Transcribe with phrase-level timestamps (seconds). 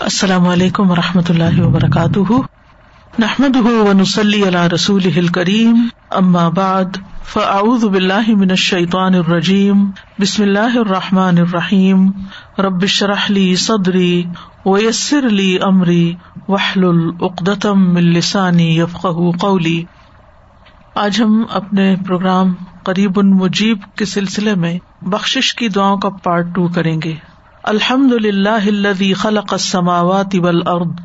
[0.00, 2.32] السلام علیکم و رحمۃ اللہ وبرکاتہ۔
[3.18, 6.84] نحمد ونسلی علی رسول کریم ام بعد،
[7.24, 12.10] فاعوذ باللہ من الشیطان الرجیم، بسم اللہ الرحمٰن الرحیم۔
[12.58, 14.24] ربش رحلی صدری
[14.66, 16.14] ویسر علی عمری
[16.48, 19.06] وحل العقدم السانی یفق
[19.40, 19.84] قولی۔
[20.94, 26.68] آج ہم اپنے پروگرام قریب المجیب کے سلسلے میں بخش کی دعاؤں کا پارٹ ٹو
[26.68, 27.14] کریں گے۔
[27.66, 31.00] الحمد للہ الذي خلق السماوات والارض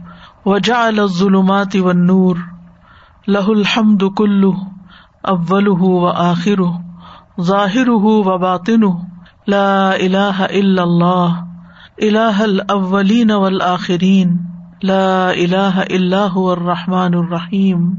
[0.46, 2.44] وجعل الظلمات والنور
[3.28, 8.92] له الحمد كله اوله واخره ظاهره وباطنه
[9.48, 11.42] لا اله الا الله
[12.04, 14.38] اله الاولين والآخرين
[14.84, 15.10] لا
[15.40, 17.92] اله الا هو الرحمن الرحیم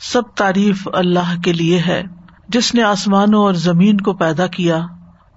[0.00, 2.02] سب تعریف اللہ کے لیے ہے
[2.48, 4.86] جس نے آسمانوں اور زمین کو پیدا کیا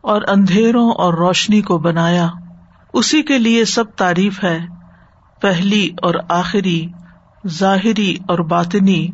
[0.03, 2.27] اور اندھیروں اور روشنی کو بنایا
[2.93, 4.59] اسی کے لیے سب تعریف ہے،
[5.41, 6.87] پہلی اور آخری،
[7.47, 9.07] ظاہری اور باطنی۔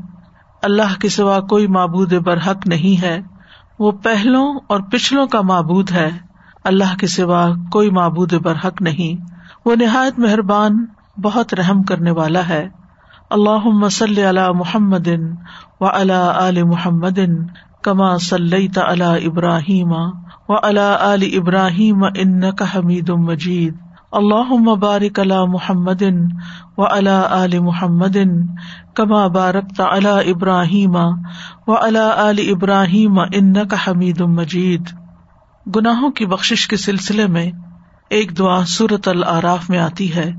[0.63, 3.21] اللہ کے سوا کوئی معبود برحق نہیں ہے،
[3.79, 6.09] وہ پہلوں اور پچھلوں کا معبود ہے۔
[6.63, 9.25] اللہ کے سوا کوئی معبود برحق نہیں۔
[9.65, 10.85] وہ نہایت مہربان،
[11.21, 12.69] بہت رحم کرنے والا ہے۔
[13.29, 15.07] اللہ مسل علی محمد
[15.79, 17.19] و اللہ علی محمد
[17.87, 19.91] کما صلی تعلی ابراہیم
[20.49, 23.75] و علی ابراہیم ان کا حمید مجید
[24.11, 26.03] اللہ مبارک اللہ محمد
[26.77, 28.17] و علی محمد
[28.95, 30.95] کما بارک علی ابراہیم
[31.67, 34.91] و علی ابراہیم ان کا حمید مجید
[35.75, 37.51] گناہوں کی بخش کے سلسلے میں
[38.09, 40.31] ایک دعا صورت العراف میں آتی ہے۔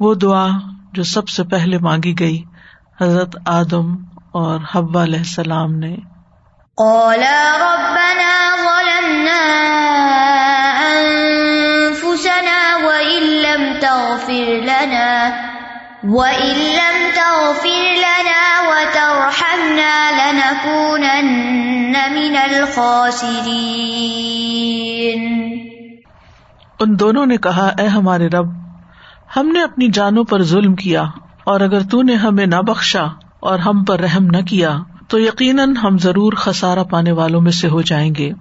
[0.00, 0.46] وہ دعا
[0.92, 2.42] جو سب سے پہلے مانگی گئی
[3.00, 3.94] حضرت آدم
[4.32, 5.96] اور حبا علیہ السلام نے۔
[6.78, 8.30] قالا ربنا
[8.60, 9.42] ظلمنا
[10.86, 15.10] انفسنا وإن لم تغفر لنا،
[16.04, 23.44] وإن لم تغفر لنا وترحمنا لنكونن من الخاسرين.
[26.80, 28.48] ان دونوں نے کہا، اے ہمارے رب،
[29.36, 31.04] ہم نے اپنی جانوں پر ظلم کیا،
[31.44, 33.04] اور اگر تو نے ہمیں نہ بخشا
[33.40, 34.76] اور ہم پر رحم نہ کیا
[35.14, 38.32] تو یقیناً ہم ضرور خسارا پانے والوں میں سے ہو جائیں گے۔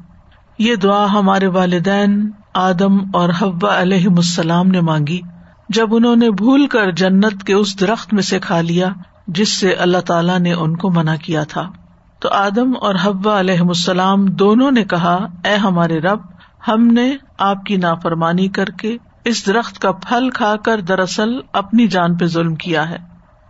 [0.60, 5.22] یہ دعا ہمارے والدین آدم اور حبا علیہ السلام نے مانگی۔
[5.70, 8.90] جب انہوں نے بھول کر جنت کے اس درخت میں سے کھا لیا،
[9.28, 11.72] جس سے اللہ تعالیٰ نے ان کو منع کیا تھا۔
[12.20, 16.20] تو آدم اور حبا علیہ السلام دونوں نے کہا، اے ہمارے رب،
[16.68, 21.88] ہم نے آپ کی نافرمانی کر کے اس درخت کا پھل کھا کر دراصل اپنی
[21.88, 22.98] جان پہ ظلم کیا ہے۔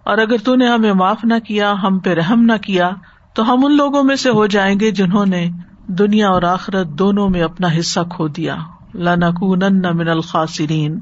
[0.04, 2.90] اور اگر تو نے ہمیں معاف نہ کیا، ہم پہ رحم نہ کیا
[3.34, 5.50] تو ہم ان لوگوں میں سے ہو جائیں گے جنہوں نے
[5.88, 8.56] دنیا اور آخرت دونوں میں اپنا حصہ کھو دیا۔
[8.94, 11.00] من الخاصرین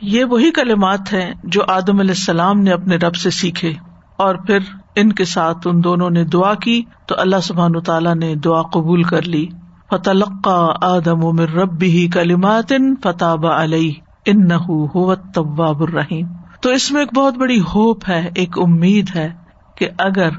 [0.00, 3.72] یہ وہی کلمات ہیں جو آدم علیہ السلام نے اپنے رب سے سیکھے۔
[4.16, 4.58] اور پھر
[4.96, 9.02] ان کے ساتھ ان دونوں نے دعا کی، تو اللہ سبحان تعالیٰ نے دعا قبول
[9.02, 9.46] کر لی۔
[9.90, 10.48] فتح
[10.80, 13.92] آدم امر رب ہی کلمات فتح علیہ۔
[14.26, 14.48] ان
[15.34, 16.26] طباب الرحیم۔
[16.60, 19.32] تو اس میں ایک بہت بڑی ہوپ ہے، ایک امید ہے
[19.74, 20.30] کہ اگر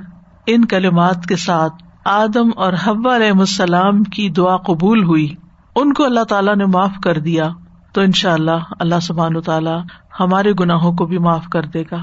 [0.48, 1.74] ان کلمات کے ساتھ
[2.06, 5.36] آدم اور حبا علیہ السلام کی دعا قبول ہوئی۔
[5.76, 7.50] ان کو اللہ تعالیٰ نے معاف کر دیا۔
[7.94, 9.82] تو ان شاء اللہ اللہ سبحان تعالیٰ
[10.20, 11.98] ہمارے گناہوں کو بھی معاف کر دے گا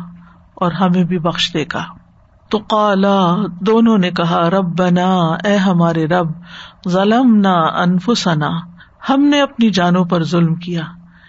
[0.54, 1.84] اور ہمیں بھی بخش دے گا۔
[2.48, 5.14] تو قالا، دونوں نے کہا رب بنا
[5.44, 6.26] اے ہمارے رب
[6.88, 8.50] ظلم نہ انفسنا۔
[9.08, 10.82] ہم نے اپنی جانوں پر ظلم کیا۔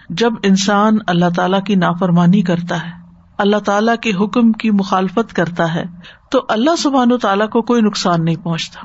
[0.08, 3.03] جب انسان اللہ تعالی کی نافرمانی کرتا ہے
[3.38, 5.84] اللہ تعالیٰ کے حکم کی مخالفت کرتا ہے،
[6.30, 8.80] تو اللہ سبحان و تعالیٰ کو کوئی نقصان نہیں پہنچتا۔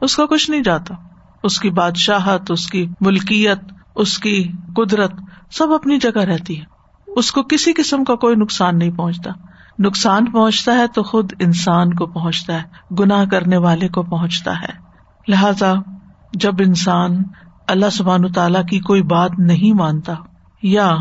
[0.00, 0.94] اس کا کچھ نہیں جاتا۔
[1.42, 3.58] اس کی بادشاہت، اس کی ملکیت،
[3.94, 5.12] اس کی قدرت
[5.50, 6.64] سب اپنی جگہ رہتی ہے۔
[7.06, 9.30] اس کو کسی قسم کا کوئی نقصان نہیں پہنچتا۔
[9.78, 14.90] نقصان پہنچتا ہے تو خود انسان کو پہنچتا ہے، گناہ کرنے والے کو پہنچتا ہے۔
[15.28, 15.72] لہذا
[16.32, 17.22] جب انسان
[17.68, 20.14] اللہ سبحان تعالیٰ کی کوئی بات نہیں مانتا
[20.62, 20.96] یا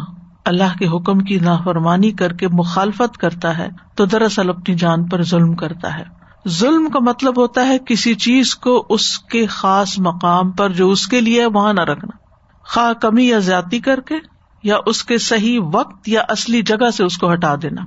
[0.49, 5.23] اللہ کے حکم کی نافرمانی کر کے مخالفت کرتا ہے تو دراصل اپنی جان پر
[5.23, 6.03] ظلم کرتا ہے۔
[6.47, 11.07] ظلم کا مطلب ہوتا ہے کسی چیز کو اس کے خاص مقام پر جو اس
[11.07, 12.17] کے لیے وہاں نہ رکھنا۔
[12.63, 14.15] خواہ کمی یا زیادتی کر کے
[14.63, 17.81] یا اس کے صحیح وقت یا اصلی جگہ سے اس کو ہٹا دینا۔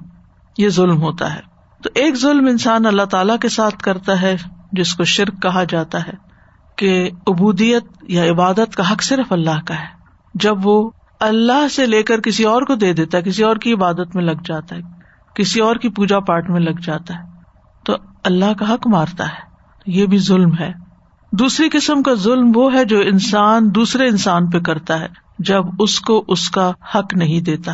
[0.59, 1.41] یہ ظلم ہوتا ہے۔
[1.83, 4.37] تو ایک ظلم انسان اللہ تعالی کے ساتھ کرتا ہے،
[4.73, 6.13] جس کو شرک کہا جاتا ہے
[6.77, 10.03] کہ ابودیت یا عبادت کا حق صرف اللہ کا ہے۔
[10.35, 10.91] جب وہ
[11.23, 14.25] اللہ سے لے کر کسی اور کو دے دیتا ہے، کسی اور کی عبادت میں
[14.25, 14.81] لگ جاتا ہے،
[15.35, 17.23] کسی اور کی پوجا پاٹ میں لگ جاتا ہے۔
[17.85, 19.53] تو اللہ کا حق مارتا ہے۔
[19.87, 20.73] یہ بھی ظلم ہے۔
[21.33, 25.07] دوسری قسم کا ظلم وہ ہے جو انسان دوسرے انسان پہ کرتا ہے،
[25.39, 27.73] جب اس کو اس کا حق نہیں دیتا۔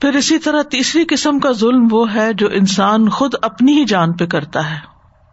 [0.00, 4.12] پھر اسی طرح تیسری قسم کا ظلم وہ ہے جو انسان خود اپنی ہی جان
[4.12, 4.76] پہ کرتا ہے۔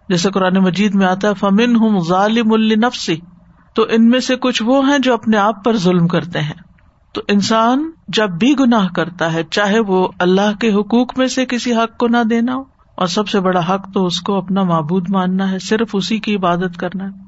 [0.09, 3.15] جیسے قرآن مجید میں آتا ہے فمن ہوں ظالم النفسی
[3.75, 6.74] تو ان میں سے کچھ وہ ہیں جو اپنے آپ پر ظلم کرتے ہیں۔
[7.15, 11.73] تو انسان جب بھی گناہ کرتا ہے، چاہے وہ اللہ کے حقوق میں سے کسی
[11.73, 12.63] حق کو نہ دینا ہو،
[12.97, 16.35] اور سب سے بڑا حق تو اس کو اپنا معبود ماننا ہے، صرف اسی کی
[16.35, 17.23] عبادت کرنا ہے۔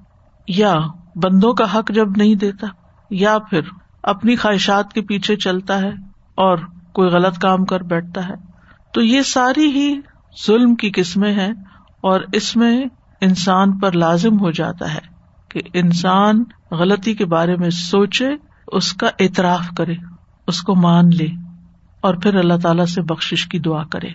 [0.48, 0.74] یا
[1.16, 2.68] بندوں کا حق جب نہیں دیتا،
[3.12, 3.62] یا پھر
[4.04, 5.92] اپنی خواہشات کے پیچھے چلتا ہے
[6.38, 6.57] اور
[6.94, 8.33] کوئی غلط کام کر بیٹھتا ہے۔
[8.94, 9.94] تو یہ ساری ہی
[10.48, 11.51] ظلم کی قسمیں ہیں،
[12.01, 12.75] اور اس میں
[13.22, 15.00] انسان پر لازم ہو جاتا ہے
[15.50, 18.30] کہ انسان غلطی کے بارے میں سوچے
[18.68, 19.94] اس کا اعتراف کرے،
[20.48, 21.28] اس کو مان لے
[22.02, 24.10] اور پھر اللہ تعالی سے بخش کی دعا کرے۔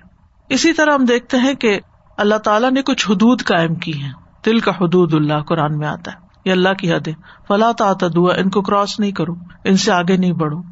[0.48, 1.80] اسی طرح ہم دیکھتے ہیں کہ
[2.16, 4.12] اللہ تعالیٰ نے کچھ حدود قائم کی ہیں۔
[4.46, 7.12] دل کا حدود اللہ قرآن میں آتا ہے۔ یہ اللہ کی حد ہے
[7.48, 9.34] فلاں دعا ان کو کراس نہیں کروں
[9.64, 10.62] ان سے آگے نہیں بڑھو۔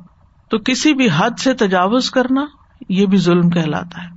[0.50, 2.44] تو کسی بھی حد سے تجاوز کرنا،
[2.88, 4.09] یہ بھی ظلم کہلاتا ہے۔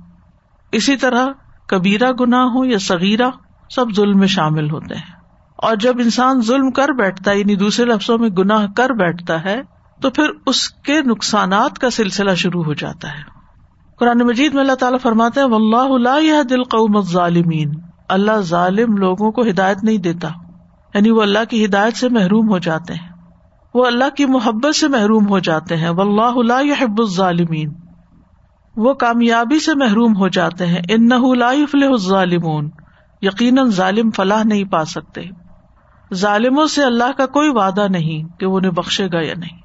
[0.72, 1.26] اسی طرح
[1.66, 3.30] کبیرا گنا ہو یا سغیرہ
[3.70, 5.23] سب ظلم میں شامل ہوتے ہیں۔
[5.64, 9.62] اور جب انسان ظلم کر بیٹھتا ہے یعنی دوسرے لفظوں میں گناہ کر بیٹھتا ہے،
[10.00, 13.34] تو پھر اس کے نقصانات کا سلسلہ شروع ہو جاتا ہے۔
[13.98, 17.72] قرآن مجید میں اللہ تعالیٰ فرماتے ہیں اللہ دل قوم ظالمین
[18.08, 20.28] اللہ ظالم لوگوں کو ہدایت نہیں دیتا۔
[20.94, 23.08] یعنی وہ اللہ کی ہدایت سے محروم ہو جاتے ہیں۔
[23.74, 27.72] وہ اللہ کی محبت سے محروم ہو جاتے ہیں۔ اللہ يحب الظالمین۔
[28.76, 32.70] وہ کامیابی سے محروم ہو جاتے ہیں۔ ان لا يفلح الظالمون۔
[33.22, 35.22] یقیناً ظالم فلاح نہیں پا سکتے۔
[36.14, 39.58] ظالموں سے اللہ کا کوئی وعدہ نہیں کہ وہ انہیں بخشے گا یا نہیں۔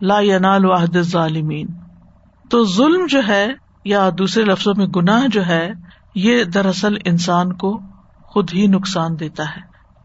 [0.00, 1.66] لا ینال واحد ظالمین
[2.50, 3.46] تو ظلم جو ہے
[3.84, 5.72] یا دوسرے لفظوں میں گناہ جو ہے،
[6.14, 7.80] یہ دراصل انسان کو
[8.22, 9.60] خود ہی نقصان دیتا ہے۔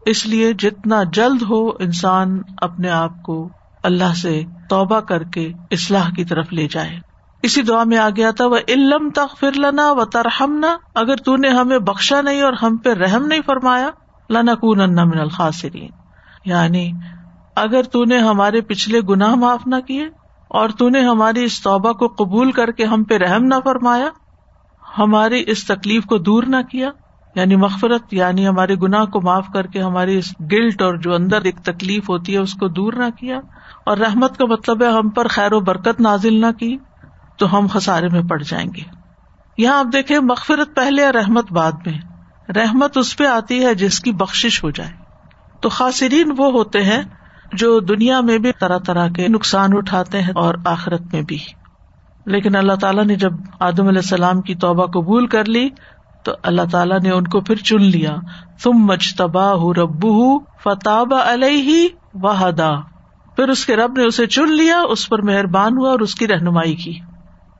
[0.06, 3.48] اس لیے جتنا جلد ہو انسان اپنے آپ کو
[3.82, 6.98] اللہ سے توبہ کر کے اصلاح کی طرف لے جائے۔
[7.42, 11.36] اسی دعا میں آ گیا تھا وہ علم تک فر لنا و ترہمنا اگر تو
[11.36, 13.90] نے ہمیں بخشا نہیں اور ہم پہ رحم نہیں فرمایا
[14.32, 15.90] لنا من الخاصرین
[16.44, 16.92] یعنی
[17.56, 20.04] اگر تو نے ہمارے پچھلے گناہ معاف نہ کیے
[20.48, 24.08] اور تو نے ہماری اس توبہ کو قبول کر کے ہم پہ رحم نہ فرمایا،
[24.98, 26.90] ہماری اس تکلیف کو دور نہ کیا
[27.34, 31.42] یعنی مغفرت یعنی ہمارے گناہ کو معاف کر کے ہماری اس گلٹ اور جو اندر
[31.42, 33.40] ایک تکلیف ہوتی ہے اس کو دور نہ کیا۔
[33.86, 36.76] اور رحمت کا مطلب ہے ہم پر خیر و برکت نازل نہ کی،
[37.38, 38.82] تو ہم خسارے میں پڑ جائیں گے۔
[39.58, 42.11] یہاں آپ دیکھیں مغفرت پہلے یا رحمت بعد میں۔
[42.56, 44.90] رحمت اس پہ آتی ہے جس کی بخش ہو جائے۔
[45.60, 47.02] تو خاصرین وہ ہوتے ہیں
[47.52, 51.38] جو دنیا میں بھی طرح طرح کے نقصان اٹھاتے ہیں اور آخرت میں بھی۔
[52.26, 55.68] لیکن اللہ تعالیٰ نے جب آدم علیہ السلام کی توبہ قبول کر لی،
[56.24, 58.16] تو اللہ تعالیٰ نے ان کو پھر چن لیا۔
[58.62, 62.70] تم مچ تباہ ربو فتح علیہ وحدا
[63.36, 66.28] پھر اس کے رب نے اسے چن لیا، اس پر مہربان ہوا اور اس کی
[66.28, 66.98] رہنمائی کی۔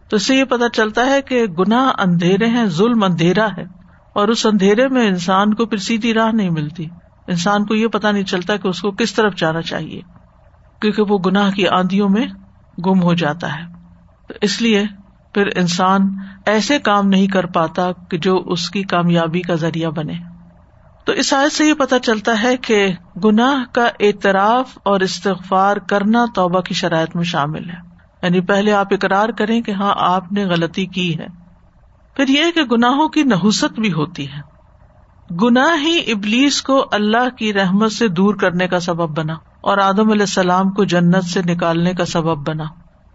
[0.08, 3.81] تو اس سے یہ پتا چلتا ہے کہ گناہ اندھیرے ہیں، ظلم اندھیرا ہے۔
[4.14, 6.86] اور اس اندھیرے میں انسان کو پھر سیدھی راہ نہیں ملتی۔
[7.26, 10.00] انسان کو یہ پتا نہیں چلتا کہ اس کو کس طرف جانا چاہیے۔
[10.80, 12.26] کیونکہ وہ گناہ کی آندھیوں میں
[12.86, 13.62] گم ہو جاتا ہے۔
[14.28, 14.84] تو اس لیے
[15.34, 16.00] پھر انسان
[16.46, 20.14] ایسے کام نہیں کر پاتا کہ جو اس کی کامیابی کا ذریعہ بنے۔
[21.04, 22.88] تو اس آیت سے یہ پتا چلتا ہے کہ
[23.24, 27.76] گناہ کا اعتراف اور استغفار کرنا توبہ کی شرائط میں شامل ہے۔
[28.22, 31.41] یعنی پہلے آپ اقرار کریں کہ ہاں آپ نے غلطی کی ہے۔
[32.16, 34.52] پھر یہ کہ گناہوں کی نحوست بھی ہوتی ہے۔
[35.42, 40.10] گناہ ہی ابلیس کو اللہ کی رحمت سے دور کرنے کا سبب بنا اور آدم
[40.10, 42.64] علیہ السلام کو جنت سے نکالنے کا سبب بنا۔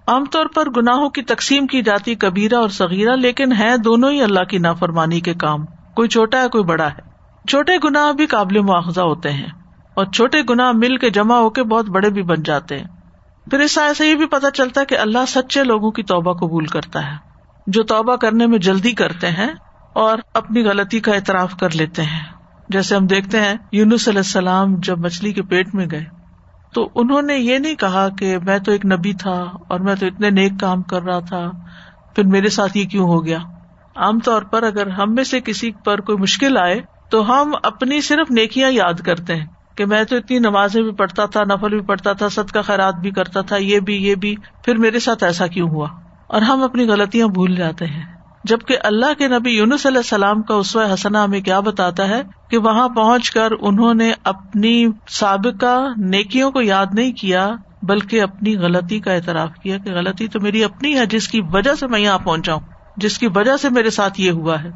[0.08, 4.22] عام طور پر گناہوں کی تقسیم کی جاتی کبیرا اور سغیرہ لیکن ہے دونوں ہی
[4.22, 8.60] اللہ کی نافرمانی کے کام۔ کوئی چھوٹا ہے، کوئی بڑا ہے۔ چھوٹے گناہ بھی قابل
[8.60, 9.50] مواخذہ ہوتے ہیں
[9.94, 12.88] اور چھوٹے گناہ مل کے جمع ہو کے بہت بڑے بھی بن جاتے ہیں۔
[13.50, 16.66] پھر اس سے یہ بھی پتا چلتا ہے کہ اللہ سچے لوگوں کی توبہ قبول
[16.66, 17.27] کرتا ہے۔
[17.68, 19.48] جو توبہ کرنے میں جلدی کرتے ہیں
[19.94, 22.22] اور اپنی غلطی کا اعتراف کر لیتے ہیں۔
[22.70, 26.06] جیسے ہم دیکھتے ہیں یونس علیہ السلام جب مچھلی کے پیٹ میں گئے،
[26.74, 30.06] تو انہوں نے یہ نہیں کہا کہ میں تو ایک نبی تھا اور میں تو
[30.06, 31.50] اتنے نیک کام کر رہا تھا،
[32.16, 33.38] پھر میرے ساتھ یہ کیوں ہو گیا؟
[33.96, 38.02] عام طور پر اگر ہم میں سے کسی پر کوئی مشکل آئے، تو ہم اپنی
[38.02, 39.46] صرف نیکیاں یاد کرتے ہیں
[39.76, 42.96] کہ میں تو اتنی نمازیں بھی پڑھتا تھا، نفل بھی پڑھتا تھا سد کا خیرات
[42.96, 45.88] بھی کرتا تھا، یہ بھی یہ بھی، پھر میرے ساتھ ایسا کیوں ہوا؟
[46.28, 50.54] اور ہم اپنی غلطیاں بھول جاتے ہیں۔ جبکہ اللہ کے نبی یونس علیہ السلام کا
[50.54, 56.52] اسوہ حسنا ہمیں کیا بتاتا ہے کہ وہاں پہنچ کر انہوں نے اپنی سابقہ نیکیوں
[56.52, 60.98] کو یاد نہیں کیا، بلکہ اپنی غلطی کا اعتراف کیا کہ غلطی تو میری اپنی
[61.00, 62.62] ہے، جس کی وجہ سے میں یہاں پہنچا ہوں
[62.98, 64.70] جس کی وجہ سے میرے ساتھ یہ ہوا ہے۔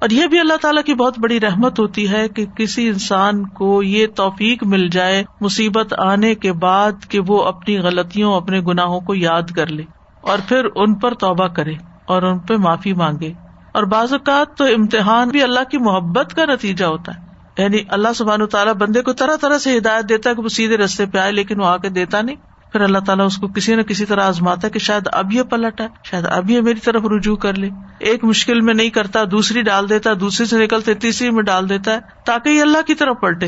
[0.00, 3.82] اور یہ بھی اللہ تعالیٰ کی بہت بڑی رحمت ہوتی ہے کہ کسی انسان کو
[3.82, 9.14] یہ توفیق مل جائے، مصیبت آنے کے بعد کہ وہ اپنی غلطیوں، اپنے گناہوں کو
[9.14, 9.82] یاد کر لے۔
[10.22, 11.72] اور پھر ان پر توبہ کرے
[12.06, 13.32] اور ان پہ معافی مانگے۔
[13.72, 18.08] اور بعض اوقات تو امتحان بھی اللہ کی محبت کا نتیجہ ہوتا ہے۔ یعنی اللہ
[18.16, 21.18] سبحان تعالیٰ بندے کو طرح طرح سے ہدایت دیتا ہے کہ وہ سیدھے رستے پہ
[21.18, 22.36] آئے لیکن وہ آ کے دیتا نہیں۔
[22.72, 25.42] پھر اللہ تعالیٰ اس کو کسی نہ کسی طرح آزماتا ہے کہ شاید اب یہ
[25.42, 29.20] پلٹ ہے شاید اب یہ میری طرف رجوع کر لے۔ ایک مشکل میں نہیں کرتا،
[29.30, 32.94] دوسری ڈال دیتا، دوسری سے نکلتے، تیسری میں ڈال دیتا ہے تاکہ یہ اللہ کی
[32.94, 33.46] طرف پلٹے۔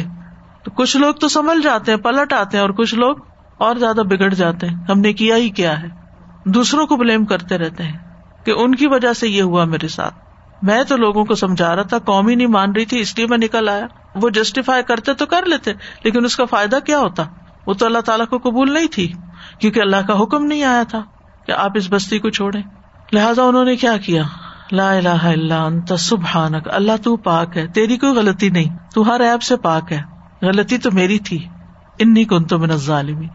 [0.64, 3.16] تو کچھ لوگ تو سمجھ جاتے ہیں، پلٹ آتے ہیں اور کچھ لوگ
[3.58, 6.03] اور زیادہ بگڑ جاتے ہیں۔ ہم نے کیا ہی کیا ہے۔
[6.44, 7.98] دوسروں کو بلیم کرتے رہتے ہیں
[8.44, 10.14] کہ ان کی وجہ سے یہ ہوا میرے ساتھ۔
[10.62, 13.26] میں تو لوگوں کو سمجھا رہا تھا، قوم ہی نہیں مان رہی تھی، اس لیے
[13.26, 15.72] میں نکل آیا۔ وہ جسٹیفائی کرتے تو کر لیتے،
[16.04, 17.22] لیکن اس کا فائدہ کیا ہوتا؟
[17.66, 19.12] وہ تو اللہ تعالیٰ کو قبول نہیں تھی،
[19.58, 21.02] کیونکہ اللہ کا حکم نہیں آیا تھا
[21.46, 22.58] کہ آپ اس بستی کو چھوڑے
[23.12, 24.22] لہٰذا انہوں نے کیا کیا؟
[24.72, 29.20] لا الہ الا انت سبحانک، اللہ تو پاک ہے، تیری کوئی غلطی نہیں، تو ہر
[29.20, 30.02] ایپ سے پاک ہے۔
[30.42, 31.48] غلطی تو میری تھی،
[31.98, 33.28] انی کن تو من الظالمین۔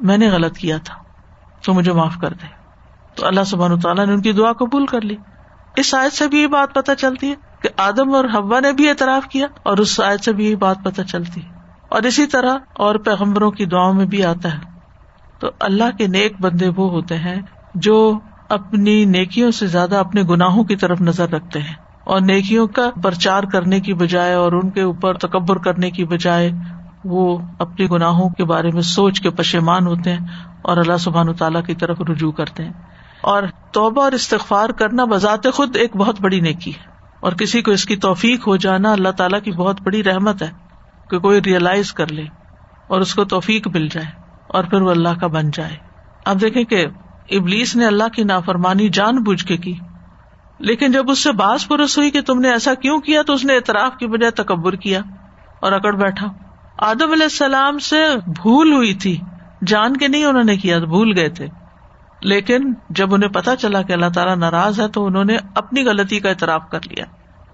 [0.00, 1.07] میں نے غلط کیا تھا۔
[1.64, 2.46] تو مجھے معاف کر دے۔
[3.14, 5.16] تو اللہ سبحان تعالیٰ نے ان کی دعا قبول کر لی۔
[5.76, 8.88] اس آیت سے بھی یہ بات پتہ چلتی ہے کہ آدم اور ہوا نے بھی
[8.88, 11.48] اعتراف کیا اور اس آیت سے بھی یہ بات پتہ چلتی ہے۔
[11.88, 14.58] اور اسی طرح اور پیغمبروں کی دعاؤں میں بھی آتا ہے۔
[15.38, 17.42] تو اللہ کے نیک بندے وہ ہوتے ہیں
[17.74, 21.74] جو اپنی نیکیوں سے زیادہ اپنے گناہوں کی طرف نظر رکھتے ہیں۔
[22.04, 26.50] اور نیکیوں کا پرچار کرنے کی بجائے اور ان کے اوپر تکبر کرنے کی بجائے
[27.08, 30.26] وہ اپنے گناہوں کے بارے میں سوچ کے پشیمان ہوتے ہیں
[30.62, 32.72] اور اللہ سبحان تعالیٰ کی طرف رجوع کرتے ہیں۔
[33.20, 37.70] اور توبہ اور استغفار کرنا بذات خود ایک بہت بڑی نیکی ہے۔ اور کسی کو
[37.70, 40.50] اس کی توفیق ہو جانا اللہ تعالیٰ کی بہت بڑی رحمت ہے
[41.10, 42.22] کہ کوئی ریئلائز کر لے
[42.86, 44.06] اور اس کو توفیق مل جائے
[44.46, 45.76] اور پھر وہ اللہ کا بن جائے۔
[46.24, 46.86] اب دیکھیں کہ
[47.30, 49.74] ابلیس نے اللہ کی نافرمانی جان بوجھ کے کی۔
[50.58, 53.44] لیکن جب اس سے باس پرس ہوئی کہ تم نے ایسا کیوں کیا تو اس
[53.44, 55.00] نے اعتراف کی بجائے تکبر کیا
[55.60, 56.26] اور اکڑ بیٹھا۔
[56.78, 59.20] آدم علیہ السلام سے بھول ہوئی تھی۔
[59.66, 61.46] جان کے نہیں انہوں نے کیا، بھول گئے تھے۔
[62.22, 66.20] لیکن جب انہیں پتا چلا کہ اللہ تعالیٰ ناراض ہے، تو انہوں نے اپنی غلطی
[66.20, 67.04] کا اعتراف کر لیا۔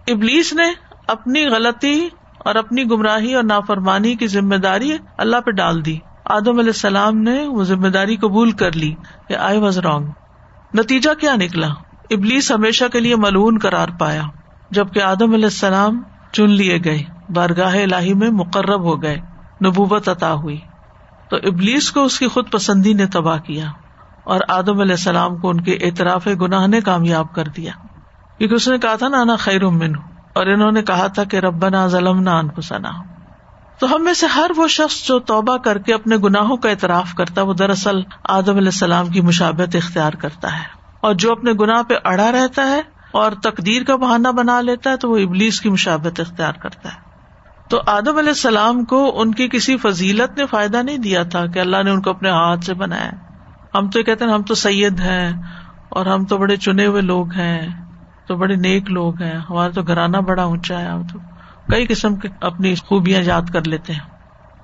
[0.08, 0.64] ابلیس نے
[1.08, 6.58] اپنی غلطی اور اپنی گمراہی اور نافرمانی کی ذمہ داری اللہ پہ ڈال دی۔ آدم
[6.58, 8.94] علیہ السلام نے وہ ذمہ داری قبول کر لی
[9.28, 10.06] کہ آئی واز رانگ
[10.74, 11.68] نتیجہ کیا نکلا؟
[12.10, 14.22] ابلیس ہمیشہ کے لیے ملون قرار پایا،
[14.70, 16.02] جبکہ آدم علیہ السلام
[16.32, 19.16] چن لیے گئے۔ بارگاہ الہی میں مقرب ہو گئے،
[19.64, 20.60] نبوت عطا ہوئی۔
[21.28, 23.64] تو ابلیس کو اس کی خود پسندی نے تباہ کیا
[24.24, 27.72] اور آدم علیہ السلام کو ان کے اعتراف گناہ نے کامیاب کر دیا۔
[28.38, 29.94] کیونکہ اس نے کہا تھا نا خیر امن
[30.34, 32.90] اور انہوں نے کہا تھا کہ ربنا ظلم نہ انفسنا۔
[33.78, 37.14] تو ہم میں سے ہر وہ شخص جو توبہ کر کے اپنے گناہوں کا اعتراف
[37.14, 40.64] کرتا وہ دراصل آدم علیہ السلام کی مشابت اختیار کرتا ہے۔
[41.00, 42.80] اور جو اپنے گناہ پہ اڑا رہتا ہے
[43.12, 47.13] اور تقدیر کا بہانہ بنا لیتا ہے، تو وہ ابلیس کی مشابت اختیار کرتا ہے۔
[47.70, 51.58] تو آدم علیہ السلام کو ان کی کسی فضیلت نے فائدہ نہیں دیا تھا کہ
[51.58, 53.10] اللہ نے ان کو اپنے ہاتھ سے بنایا
[53.74, 55.32] ہم تو کہتے ہیں ہم تو سید ہیں
[55.88, 57.68] اور ہم تو بڑے چنے ہوئے لوگ ہیں،
[58.26, 61.18] تو بڑے نیک لوگ ہیں، ہمارا تو گھرانہ بڑا اونچا ہے، ہم تو
[61.68, 64.00] کئی قسم کے اپنی خوبیاں یاد کر لیتے ہیں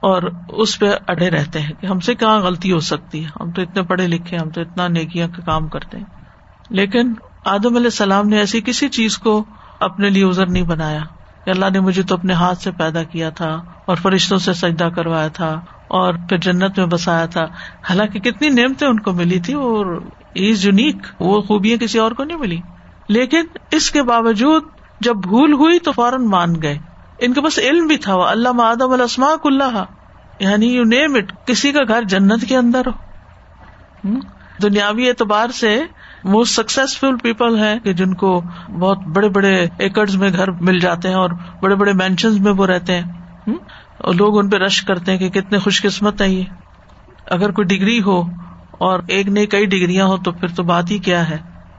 [0.00, 3.50] اور اس پہ اڑے رہتے ہیں کہ ہم سے کہاں غلطی ہو سکتی ہے۔ ہم
[3.50, 6.04] تو اتنے پڑھے لکھے ہم تو اتنا نیکیاں کا کام کرتے ہیں۔
[6.70, 7.14] لیکن
[7.44, 9.44] آدم علیہ السلام نے ایسی کسی چیز کو
[9.80, 11.00] اپنے لیے ازر نہیں بنایا۔
[11.44, 14.88] کہ اللہ نے مجھے تو اپنے ہاتھ سے پیدا کیا تھا اور فرشتوں سے سجدہ
[14.96, 17.44] کروایا تھا اور پھر جنت میں بسایا تھا۔
[17.90, 19.86] حالانکہ کتنی نعمتیں ان کو ملی تھی اور
[20.36, 22.60] از یونیک وہ خوبیاں کسی اور کو نہیں ملی۔
[23.08, 24.62] لیکن اس کے باوجود
[25.00, 26.78] جب بھول ہوئی تو فوراً مان گئے۔
[27.18, 29.84] ان کے پاس علم بھی تھا۔ اللہ مدم السما اللہ
[30.40, 33.10] یعنی یو نیم اٹ کسی کا گھر جنت کے اندر ہو۔
[34.62, 35.82] دنیاوی اعتبار سے
[36.24, 38.42] موسٹ سکسیسفل پیپل ہیں کہ جن کو
[38.78, 41.30] بہت بڑے بڑے ایکڑ میں گھر مل جاتے ہیں اور
[41.62, 43.02] بڑے بڑے مینشن میں وہ رہتے ہیں۔
[43.98, 46.44] اور لوگ ان پہ رش کرتے ہیں کہ کتنے خوش قسمت ہے یہ۔
[47.26, 48.20] اگر کوئی ڈگری ہو
[48.70, 51.36] اور ایک نئی کئی ڈگریاں ہو تو پھر تو بات ہی کیا ہے۔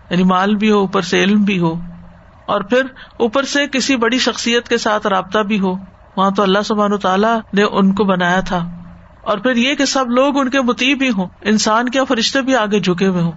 [0.09, 1.79] یعنی مال بھی ہو، اوپر سے علم بھی ہو۔
[2.45, 2.81] اور پھر
[3.19, 5.73] اوپر سے کسی بڑی شخصیت کے ساتھ رابطہ بھی ہو۔
[6.17, 8.69] وہاں تو اللہ سبحان تعالیٰ نے ان کو بنایا تھا۔
[9.21, 12.55] اور پھر یہ کہ سب لوگ ان کے متی بھی ہوں۔ انسان کے فرشتے بھی
[12.55, 13.31] آگے جھکے ہوئے ہوں۔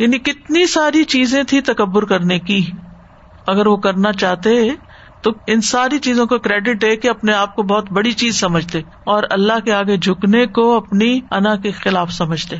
[0.00, 2.70] یعنی کتنی ساری چیزیں تھی تکبر کرنے کی۔
[3.46, 4.68] اگر وہ کرنا چاہتے
[5.22, 8.80] تو ان ساری چیزوں کو کریڈٹ دے کے اپنے آپ کو بہت بڑی چیز سمجھتے
[9.04, 12.56] اور اللہ کے آگے جھکنے کو اپنی انا کے خلاف سمجھتے۔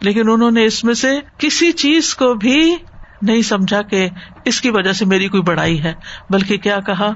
[0.00, 2.76] لیکن انہوں نے اس میں سے کسی چیز کو بھی
[3.22, 4.08] نہیں سمجھا کہ
[4.44, 5.94] اس کی وجہ سے میری کوئی بڑائی ہے،
[6.30, 7.12] بلکہ کیا کہا؟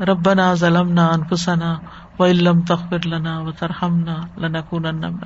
[0.00, 1.78] ربنا ظلم نہ انفسنا
[2.18, 5.16] و علم تخر لنا و ترہم نہ لنا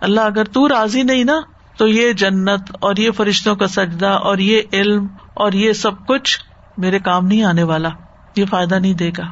[0.00, 1.40] اللہ اگر تو راضی نہیں نا
[1.78, 6.40] تو یہ جنت اور یہ فرشتوں کا سجدہ اور یہ علم اور یہ سب کچھ
[6.78, 7.88] میرے کام نہیں آنے والا،
[8.36, 9.22] یہ فائدہ نہیں دے گا۔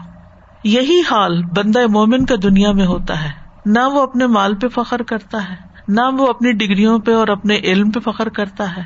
[0.65, 3.31] یہی حال بندہ مومن کا دنیا میں ہوتا ہے۔
[3.67, 5.55] نہ وہ اپنے مال پہ فخر کرتا ہے،
[5.89, 8.83] نہ وہ اپنی ڈگریوں پہ اور اپنے علم پہ فخر کرتا ہے۔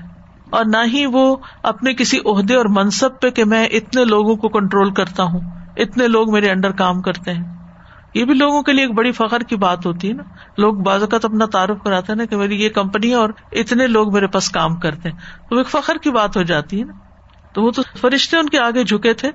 [0.50, 4.48] اور نہ ہی وہ اپنے کسی عہدے اور منصب پہ کہ میں اتنے لوگوں کو
[4.48, 5.40] کنٹرول کرتا ہوں،
[5.76, 7.54] اتنے لوگ میرے انڈر کام کرتے ہیں۔
[8.14, 10.22] یہ بھی لوگوں کے لیے ایک بڑی فخر کی بات ہوتی ہے نا۔
[10.58, 13.86] لوگ بعض اوقات اپنا تعارف کراتے ہیں نا کہ میری یہ کمپنی ہے اور اتنے
[13.86, 15.16] لوگ میرے پاس کام کرتے ہیں۔
[15.50, 16.92] تو ایک فخر کی بات ہو جاتی ہے نا۔
[17.54, 19.30] تو وہ تو فرشتے ان کے آگے جھکے تھے۔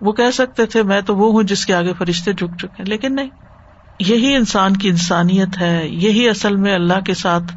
[0.00, 3.14] وہ کہہ سکتے تھے، میں تو وہ ہوں جس کے آگے فرشتے جھک چکے لیکن
[3.14, 3.30] نہیں۔
[4.00, 7.56] یہی انسان کی انسانیت ہے۔ یہی اصل میں اللہ کے ساتھ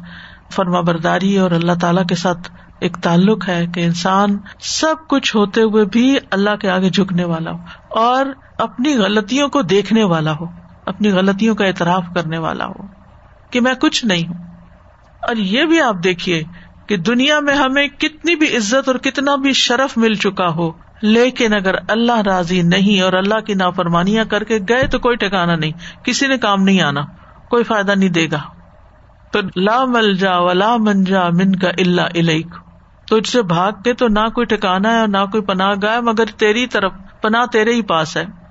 [0.52, 5.62] فرما برداری اور اللہ تعالی کے ساتھ ایک تعلق ہے کہ انسان سب کچھ ہوتے
[5.62, 8.26] ہوئے بھی اللہ کے آگے جھکنے والا ہو اور
[8.58, 10.44] اپنی غلطیوں کو دیکھنے والا ہو،
[10.86, 13.03] اپنی غلطیوں کا اعتراف کرنے والا ہو۔
[13.50, 14.44] کہ میں کچھ نہیں ہوں۔
[15.22, 16.42] اور یہ بھی آپ دیکھیے
[16.86, 20.70] کہ دنیا میں ہمیں کتنی بھی عزت اور کتنا بھی شرف مل چکا ہو،
[21.02, 25.56] لیکن اگر اللہ راضی نہیں اور اللہ کی نافرمانیاں کر کے گئے تو کوئی ٹھکانا
[25.56, 27.00] نہیں، کسی نے کام نہیں آنا،
[27.50, 28.40] کوئی فائدہ نہیں دے گا۔
[29.32, 32.46] تو لا مل جا ولا من جا من کا اللہ علیک
[33.10, 36.24] تجھ سے بھاگ کے تو نہ کوئی ٹھکانا ہے اور نہ کوئی پناہ گائے مگر
[36.38, 38.43] تیری طرف، پناہ تیرے ہی پاس ہے۔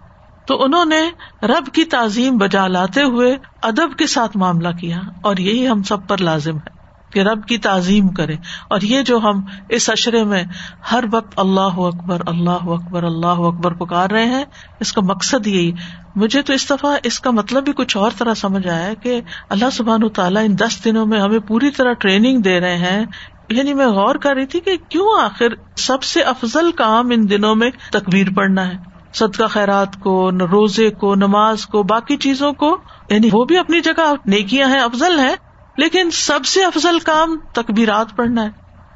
[0.45, 1.01] تو انہوں نے
[1.43, 6.07] رب کی تعظیم بجا لاتے ہوئے ادب کے ساتھ معاملہ کیا اور یہی ہم سب
[6.07, 6.83] پر لازم ہے
[7.13, 8.35] کہ رب کی تعظیم کرے
[8.69, 10.43] اور یہ جو ہم اس اشرے میں
[10.91, 14.43] ہر وقت اللہ اکبر اللہ اکبر اللہ اکبر پکار رہے ہیں،
[14.79, 15.71] اس کا مقصد یہی۔
[16.15, 19.69] مجھے تو اس دفعہ اس کا مطلب بھی کچھ اور طرح سمجھ آیا کہ اللہ
[19.71, 23.05] سبحان تعالیٰ ان دس دنوں میں ہمیں پوری طرح ٹریننگ دے رہے ہیں۔
[23.49, 25.47] یعنی میں غور کر رہی تھی کہ کیوں آخر
[25.77, 31.15] سب سے افضل کام ان دنوں میں تکبیر پڑھنا ہے۔ صدقہ خیرات کو روزے کو،
[31.15, 32.77] نماز کو، باقی چیزوں کو
[33.09, 35.35] یعنی وہ بھی اپنی جگہ نیکیاں ہیں، افضل ہیں،
[35.77, 38.49] لیکن سب سے افضل کام تکبیرات پڑھنا ہے۔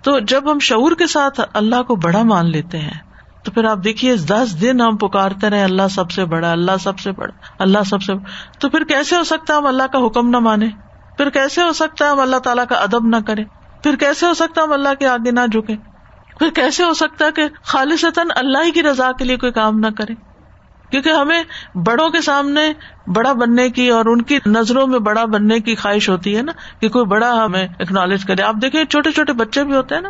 [0.03, 3.00] تو جب ہم شعور کے ساتھ اللہ کو بڑا مان لیتے ہیں،
[3.43, 7.00] تو پھر آپ دیکھیے، دس دن ہم پکارتے رہے، اللہ سب سے بڑا، اللہ سب
[7.00, 10.05] سے بڑا، اللہ سب سے بڑا۔ تو پھر کیسے ہو سکتا ہے ہم اللہ کا
[10.05, 10.69] حکم نہ مانے؟
[11.17, 13.43] پھر کیسے ہو سکتا ہے ہم اللہ تعالیٰ کا ادب نہ کرے؟
[13.83, 15.75] پھر کیسے ہو سکتا ہے ہم اللہ کے آگے نہ جھکے؟
[16.39, 19.79] پھر کیسے ہو سکتا ہے کہ خالصتاً اللہ ہی کی رضا کے لیے کوئی کام
[19.79, 20.13] نہ کرے؟
[20.91, 21.43] کیونکہ ہمیں
[21.76, 22.73] بڑوں کے سامنے
[23.08, 26.52] بڑا بننے کی اور ان کی نظروں میں بڑا بننے کی خواہش ہوتی ہے نا
[26.82, 30.10] کہ کوئی بڑا ہمیں اکنالج کرے۔ آپ دیکھیں چھوٹے چھوٹے بچے بھی ہوتے ہیں نا،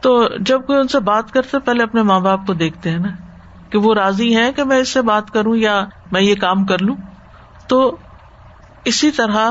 [0.00, 3.08] تو جب کوئی ان سے بات کرتے پہلے اپنے ماں باپ کو دیکھتے ہیں نا
[3.70, 6.82] کہ وہ راضی ہے کہ میں اس سے بات کروں یا میں یہ کام کر
[6.82, 6.96] لوں۔
[7.68, 7.96] تو
[8.84, 9.50] اسی طرح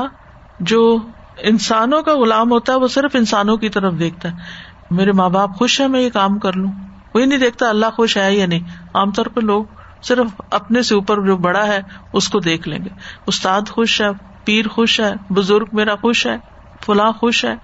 [0.60, 0.98] جو
[1.38, 5.56] انسانوں کا غلام ہوتا ہے، وہ صرف انسانوں کی طرف دیکھتا ہے۔ میرے ماں باپ
[5.56, 6.72] خوش ہے میں یہ کام کر لوں۔
[7.14, 8.60] وہی نہیں دیکھتا اللہ خوش ہے یا نہیں۔
[8.94, 9.64] عام طور پہ لوگ
[10.02, 11.80] صرف اپنے سے اوپر جو بڑا ہے،
[12.12, 12.88] اس کو دیکھ لیں گے۔
[13.26, 14.06] استاد خوش ہے،
[14.44, 16.36] پیر خوش ہے، بزرگ میرا خوش ہے،
[16.86, 17.54] فلاں خوش ہے۔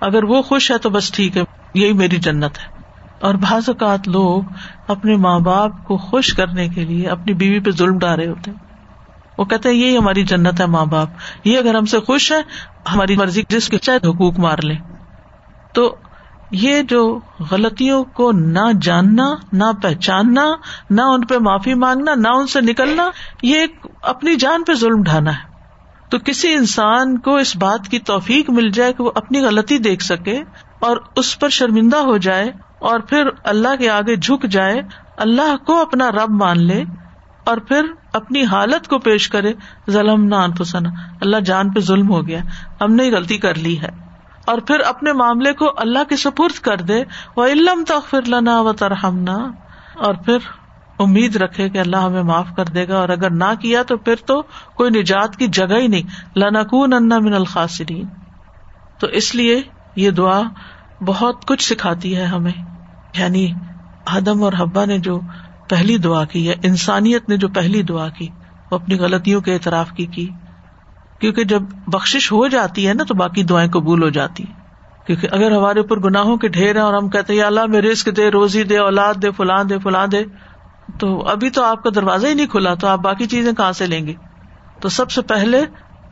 [0.00, 1.42] اگر وہ خوش ہے تو بس ٹھیک ہے،
[1.74, 2.76] یہی میری جنت ہے۔
[3.20, 4.42] اور بعض اوقات لوگ
[4.88, 8.58] اپنے ماں باپ کو خوش کرنے کے لیے اپنی بیوی پہ ظلم ڈالے ہوتے ہیں۔
[9.38, 11.08] وہ کہتے ہیں، یہی ہماری جنت ہے ماں باپ۔
[11.44, 12.42] یہ اگر ہم سے خوش ہے،
[12.92, 14.78] ہماری مرضی جس کے چاہے حقوق مار لیں۔
[15.74, 15.96] تو
[16.50, 20.44] یہ جو غلطیوں کو نہ جاننا، نہ پہچاننا،
[20.90, 23.10] نہ ان پہ معافی مانگنا، نہ ان سے نکلنا،
[23.42, 23.66] یہ
[24.02, 25.56] اپنی جان پہ ظلم ڈھانا ہے۔
[26.10, 30.04] تو کسی انسان کو اس بات کی توفیق مل جائے کہ وہ اپنی غلطی دیکھ
[30.04, 30.42] سکے
[30.78, 34.82] اور اس پر شرمندہ ہو جائے اور پھر اللہ کے آگے جھک جائے،
[35.16, 36.84] اللہ کو اپنا رب مان لے
[37.46, 39.52] اور پھر اپنی حالت کو پیش کرے،
[39.90, 42.40] ظلم نہ انفسنا۔ اللہ جان پہ ظلم ہو گیا،
[42.80, 44.05] ہم نے غلطی کر لی ہے۔
[44.46, 47.04] اور پھر اپنے معاملے کو اللہ کے سپرد کر دے۔
[47.36, 49.36] وہ علم تخر لنا و ترہمنا
[49.94, 50.38] اور پھر
[50.98, 54.14] امید رکھے کہ اللہ ہمیں معاف کر دے گا۔ اور اگر نہ کیا تو پھر
[54.26, 54.42] تو
[54.74, 58.06] کوئی نجات کی جگہ ہی نہیں۔ لنکون انا من الخاصرین
[58.98, 59.62] تو اس لیے
[59.96, 60.42] یہ دعا
[61.06, 62.64] بہت کچھ سکھاتی ہے ہمیں۔
[63.18, 63.52] یعنی
[64.06, 65.20] آدم اور حبا نے جو
[65.68, 68.28] پہلی دعا کی ہے، انسانیت نے جو پہلی دعا کی،
[68.70, 70.28] وہ اپنی غلطیوں کے اعتراف کی کی۔
[71.20, 74.66] کیونکہ جب بخش ہو جاتی ہے نا تو باقی دعائیں قبول ہو جاتی ہیں۔
[75.06, 78.16] کیونکہ اگر ہمارے اوپر گناہوں کے ڈھیر ہیں اور ہم کہتے ہیں اللہ، میں رسک
[78.16, 80.24] دے، روزی دے، اولاد دے فلاں دے فلاں دے،
[81.00, 83.86] تو ابھی تو آپ کا دروازہ ہی نہیں کھلا، تو آپ باقی چیزیں کہاں سے
[83.86, 84.14] لیں گے؟
[84.80, 85.64] تو سب سے پہلے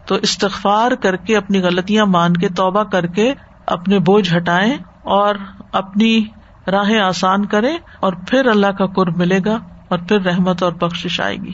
[0.07, 3.35] تو استغفار کر کے، اپنی غلطیاں مان کے، توبہ کر کے
[3.67, 5.35] اپنے بوجھ ہٹائیں اور
[5.73, 6.25] اپنی
[6.67, 11.21] راہیں آسان کرے اور پھر اللہ کا قرب ملے گا اور پھر رحمت اور بخش
[11.21, 11.53] آئے گی۔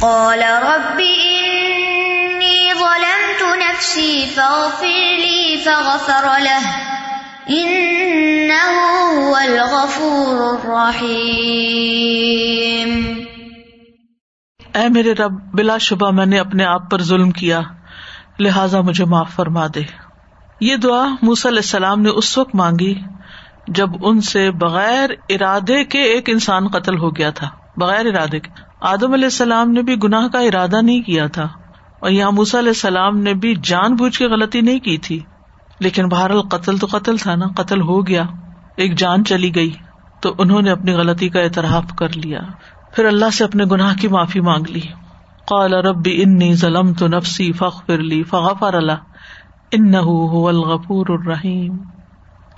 [0.00, 0.42] قال
[2.44, 6.70] رب ظلمت نفسي فاغفر لي فغفر له.
[9.12, 11.14] هو الغفور الرحيم.
[14.74, 17.60] اے میرے رب، بلا شبہ میں نے اپنے آپ پر ظلم کیا،
[18.38, 19.80] لہذا مجھے معاف فرما دے۔
[20.60, 23.00] یہ دعا موسی علیہ السلام نے اس وقت مانگی
[23.68, 28.50] جب ان سے بغیر ارادے کے ایک انسان قتل ہو گیا تھا، بغیر ارادے کے۔
[28.80, 31.48] آدم علیہ السلام نے بھی گناہ کا ارادہ نہیں کیا تھا۔
[32.04, 35.20] اور یہاں موسا علیہ السلام نے بھی جان بوجھ کے غلطی نہیں کی تھی۔
[35.80, 38.22] لیکن بہرحال قتل تو قتل تھا نا، قتل ہو گیا،
[38.76, 39.72] ایک جان چلی گئی،
[40.20, 42.40] تو انہوں نے اپنی غلطی کا اعتراف کر لیا۔
[42.92, 44.80] پھر اللہ سے اپنے گناہ کی معافی مانگ لی۔
[45.44, 48.92] قال رب انی ظلم تو نفسی فخ لی فغفر اللہ
[49.72, 51.76] ان الغفور الرحیم۔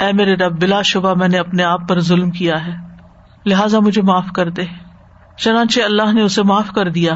[0.01, 2.75] اے میرے رب، بلا شبہ میں نے اپنے آپ پر ظلم کیا ہے،
[3.47, 4.63] لہذا مجھے معاف کر دے۔
[5.37, 7.13] چنانچہ اللہ نے اسے معاف کر دیا۔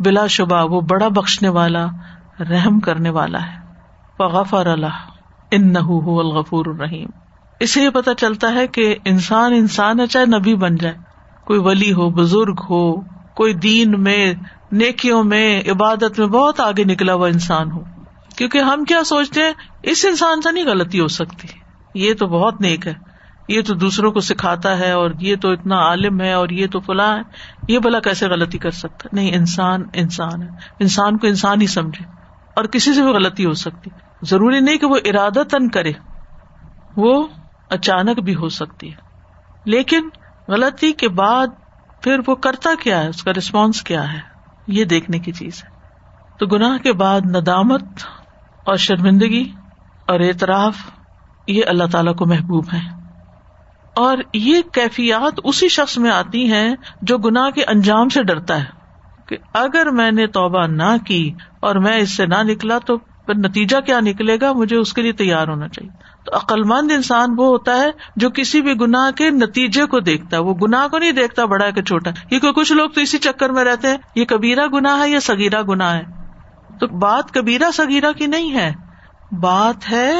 [0.00, 1.86] بلا شبہ وہ بڑا بخشنے والا،
[2.40, 3.58] رحم کرنے والا ہے۔
[4.18, 5.10] فغفر اللہ
[5.50, 7.08] ان الغفور الرحیم۔
[7.60, 10.94] اسے یہ پتا چلتا ہے کہ انسان انسان ہے، چاہے نبی بن جائے۔
[11.44, 13.00] کوئی ولی ہو، بزرگ ہو،
[13.34, 14.34] کوئی دین میں،
[14.72, 17.82] نیکیوں میں، عبادت میں بہت آگے نکلا ہوا انسان ہو۔
[18.36, 19.52] کیونکہ ہم کیا سوچتے ہیں،
[19.82, 21.48] اس انسان سے نہیں غلطی ہو سکتی۔
[21.94, 23.13] یہ تو بہت نیک ہے۔
[23.48, 26.80] یہ تو دوسروں کو سکھاتا ہے اور یہ تو اتنا عالم ہے اور یہ تو
[26.80, 27.22] فلاں ہے۔
[27.68, 32.04] یہ بلا کیسے غلطی کر سکتا نہیں، انسان انسان ہے۔ انسان کو انسان ہی سمجھے۔
[32.56, 33.90] اور کسی سے بھی غلطی ہو سکتی۔
[34.22, 35.92] ضروری نہیں کہ وہ ارادہ تن کرے۔
[36.96, 37.26] وہ
[37.70, 38.96] اچانک بھی ہو سکتی ہے۔
[39.64, 40.08] لیکن
[40.48, 41.46] غلطی کے بعد
[42.00, 44.18] پھر وہ کرتا کیا ہے؟ اس کا ریسپانس کیا ہے؟
[44.66, 45.70] یہ دیکھنے کی چیز ہے۔
[46.38, 47.82] تو گناہ کے بعد ندامت
[48.64, 49.52] اور شرمندگی
[50.06, 50.76] اور اعتراف،
[51.46, 53.03] یہ اللہ تعالی کو محبوب ہے
[53.96, 58.64] اور یہ کیفیات اسی شخص میں آتی ہیں جو گناہ کے انجام سے ڈرتا ہے
[59.28, 63.34] کہ اگر میں نے توبہ نہ کی اور میں اس سے نہ نکلا تو پھر
[63.36, 65.90] نتیجہ کیا نکلے گا؟ مجھے اس کے لیے تیار ہونا چاہیے۔
[66.24, 70.42] تو عقلمند انسان وہ ہوتا ہے جو کسی بھی گناہ کے نتیجے کو دیکھتا ہے۔
[70.42, 73.64] وہ گناہ کو نہیں دیکھتا، بڑا کہ چھوٹا کیونکہ کچھ لوگ تو اسی چکر میں
[73.64, 76.02] رہتے ہیں۔ یہ کبیرا گنا ہے یا سگیرا گنا ہے؟
[76.80, 78.72] تو بات کبیرا سگیرا کی نہیں ہے۔
[79.32, 80.12] بات ہے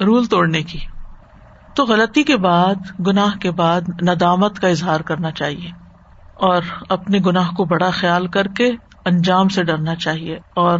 [0.00, 0.78] رول توڑنے کی۔
[1.76, 2.74] تو غلطی کے بعد،
[3.06, 5.70] گناہ کے بعد ندامت کا اظہار کرنا چاہیے
[6.34, 8.72] اور اپنے گناہ کو بڑا خیال کر کے
[9.04, 10.78] انجام سے ڈرنا چاہیے اور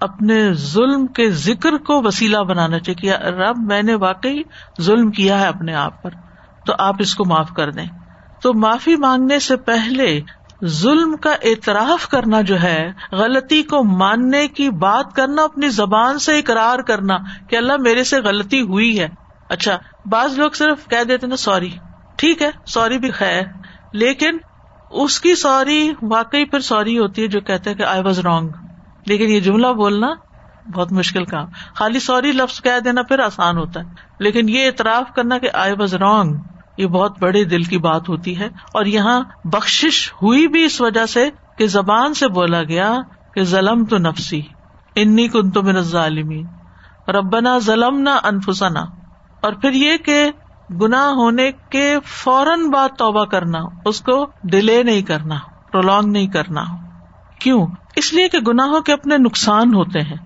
[0.00, 4.42] اپنے ظلم کے ذکر کو وسیلہ بنانا چاہیے کہ رب، میں نے واقعی
[4.80, 6.10] ظلم کیا ہے اپنے آپ پر،
[6.66, 7.86] تو آپ اس کو معاف کر دیں۔
[8.42, 10.20] تو معافی مانگنے سے پہلے
[10.64, 16.38] ظلم کا اعتراف کرنا جو ہے، غلطی کو ماننے کی بات کرنا، اپنی زبان سے
[16.38, 17.16] اقرار کرنا
[17.48, 21.70] کہ اللہ میرے سے غلطی ہوئی ہے۔ اچھا بعض لوگ صرف کہہ دیتے نا سوری۔
[22.16, 23.42] ٹھیک ہے، سوری بھی خیر۔
[23.92, 24.38] لیکن
[24.90, 28.48] اس کی سوری واقعی پھر سوری ہوتی ہے جو کہتے کہ آئی واز رانگ
[29.06, 30.14] لیکن یہ جملہ بولنا
[30.74, 33.84] بہت مشکل کام۔ خالی سوری لفظ کہہ دینا پھر آسان ہوتا ہے۔
[34.18, 36.36] لیکن یہ اعتراف کرنا کہ آئی واز رانگ
[36.78, 41.06] یہ بہت بڑے دل کی بات ہوتی ہے۔ اور یہاں بخش ہوئی بھی اس وجہ
[41.06, 42.96] سے کہ زبان سے بولا گیا
[43.34, 44.42] کہ ظلم تو نفسی،
[44.96, 46.42] انی کن تو من ظالمی
[47.08, 49.05] ربنا ظلم نہ انفسنا۔
[49.46, 50.30] اور پھر یہ کہ
[50.80, 55.34] گنا ہونے کے فوراً بعد توبہ کرنا، اس کو ڈیلے نہیں کرنا
[55.72, 56.64] پرولونگ نہیں کرنا۔
[57.38, 60.16] کیوں؟ اس لیے کہ گناہوں کے اپنے نقصان ہوتے ہیں۔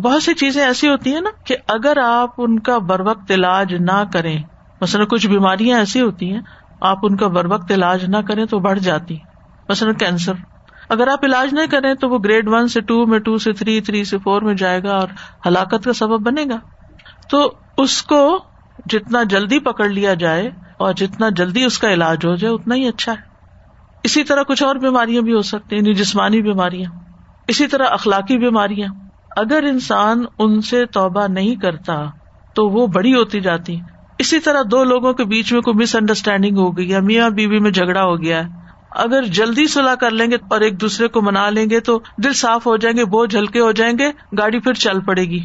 [0.00, 3.74] بہت سی چیزیں ایسی ہوتی ہیں نا کہ اگر آپ ان کا بر وقت علاج
[3.74, 4.42] نہ کریں،
[4.80, 6.40] مثلاً کچھ بیماریاں ایسی ہوتی ہیں،
[6.80, 9.18] آپ ان کا بر وقت علاج نہ کریں تو بڑھ جاتی۔
[9.68, 10.32] مثلاً کینسر
[10.88, 13.80] اگر آپ علاج نہیں کریں تو وہ گریڈ ون سے ٹو میں ٹو سے تھری
[13.80, 15.08] تھری سے فور میں جائے گا اور
[15.46, 16.58] ہلاکت کا سبب بنے گا۔
[17.30, 18.38] تو اس کو
[18.86, 22.88] جتنا جلدی پکڑ لیا جائے اور جتنا جلدی اس کا علاج ہو جائے، اتنا ہی
[22.88, 23.16] اچھا ہے۔
[24.04, 26.90] اسی طرح کچھ اور بیماریاں بھی ہو سکتی ہیں یعنی جسمانی بیماریاں۔
[27.48, 28.88] اسی طرح اخلاقی بیماریاں۔
[29.36, 32.04] اگر انسان ان سے توبہ نہیں کرتا،
[32.54, 33.80] تو وہ بڑی ہوتی جاتی
[34.18, 37.58] اسی طرح دو لوگوں کے بیچ میں کوئی مس انڈرسٹینڈنگ ہو گئی یا میاں بیوی
[37.58, 38.48] میں جھگڑا ہو گیا ہے۔
[38.90, 42.32] اگر جلدی سلاح کر لیں گے اور ایک دوسرے کو منا لیں گے تو دل
[42.32, 45.40] صاف ہو جائیں گے، بوجھ ہلکے ہو جائیں گے، گاڑی پھر چل پڑے گی۔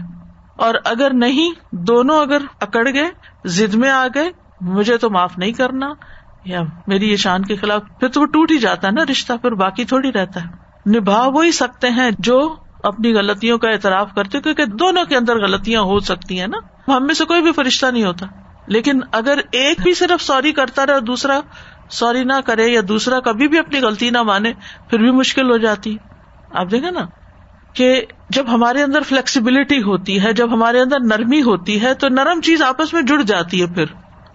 [0.55, 3.09] اور اگر نہیں، دونوں اگر اکڑ گئے
[3.45, 4.29] زد میں آ گئے،
[4.61, 5.93] مجھے تو معاف نہیں کرنا،
[6.45, 9.33] یا میری یہ شان کے خلاف، پھر تو وہ ٹوٹ ہی جاتا ہے نا رشتہ،
[9.41, 10.63] پھر باقی تھوڑی رہتا ہے۔
[10.97, 15.81] نبھا وہی سکتے ہیں جو اپنی غلطیوں کا اعتراف کرتے، کیونکہ دونوں کے اندر غلطیاں
[15.81, 16.57] ہو سکتی ہیں نا۔
[16.97, 18.25] ہم میں سے کوئی بھی فرشتہ نہیں ہوتا۔
[18.67, 21.39] لیکن اگر ایک بھی صرف سوری کرتا رہے اور دوسرا
[21.89, 24.53] سوری نہ کرے، یا دوسرا کبھی بھی اپنی غلطی نہ مانے،
[24.89, 25.97] پھر بھی مشکل ہو جاتی۔
[26.53, 27.01] آپ دیکھیں نا
[27.73, 32.41] کہ جب ہمارے اندر فلیکسیبلٹی ہوتی ہے، جب ہمارے اندر نرمی ہوتی ہے، تو نرم
[32.41, 33.85] چیز آپس میں جڑ جاتی ہے پھر۔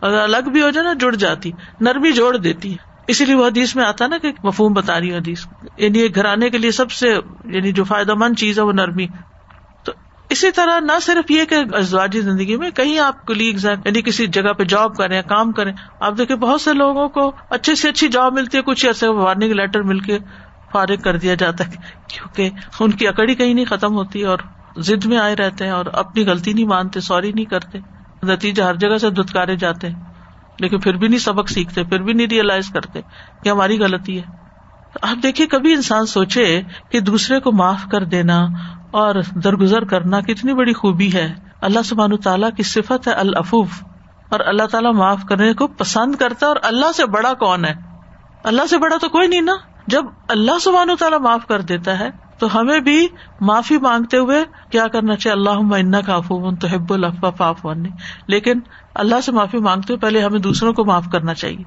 [0.01, 3.47] اگر الگ بھی ہو جائے نا، جڑ جاتی۔ نرمی جوڑ دیتی ہے۔ اسی لیے وہ
[3.47, 5.47] حدیث میں آتا نا کہ مفہوم بتا رہی حدیث۔
[5.77, 7.09] یعنی گھرانے کے لیے سب سے
[7.45, 9.07] یعنی جو فائدہ مند چیز ہے وہ نرمی۔
[9.85, 9.93] تو
[10.31, 14.27] اسی طرح نہ صرف یہ کہ ازواجی زندگی میں کہیں آپ کلیگز ہیں یعنی کسی
[14.27, 18.09] جگہ پہ جاب کریں کام کریں، آپ دیکھیں بہت سے لوگوں کو اچھے سے اچھی
[18.09, 20.19] جاب ملتی ہے، کچھ ایسے وارننگ لیٹر مل کے
[20.73, 21.71] فارغ کر دیا جاتا ہے
[22.09, 22.51] کیونکہ
[22.81, 24.39] ان کی اکڑی کہیں نہیں ختم ہوتی اور
[24.77, 27.79] ضد میں آئے رہتے ہیں اور اپنی غلطی نہیں مانتے، سوری نہیں کرتے۔
[28.23, 30.05] نتیجہ ہر جگہ سے دتکارے جاتے ہیں۔
[30.61, 33.01] لیکن پھر بھی نہیں سبق سیکھتے، پھر بھی نہیں ریئلائز کرتے
[33.43, 34.23] کہ ہماری غلطی ہے۔
[35.03, 38.47] آپ دیکھیے کبھی انسان سوچے کہ دوسرے کو معاف کر دینا
[38.91, 43.85] اور درگزر کرنا کتنی بڑی خوبی ہے۔ اللہ سبحان تعالیٰ کی صفت ہے الافوف
[44.29, 47.75] اور اللہ تعالیٰ معاف کرنے کو پسند کرتا ہے اور اللہ سے بڑا کون ہے؟
[48.45, 49.57] اللہ سے بڑا تو کوئی نہیں نا۔
[49.89, 53.09] جب اللہ سبحانہ تعالیٰ معاف کر دیتا ہے، تو ہمیں بھی
[53.41, 57.67] معافی مانگتے ہوئے کیا کرنا چاہیے؟ اللہ کا افو تو حب الفاف
[58.27, 58.61] لیکن
[58.95, 61.65] اللہ سے معافی مانگتے ہوئے پہلے ہمیں دوسروں کو معاف کرنا چاہیے۔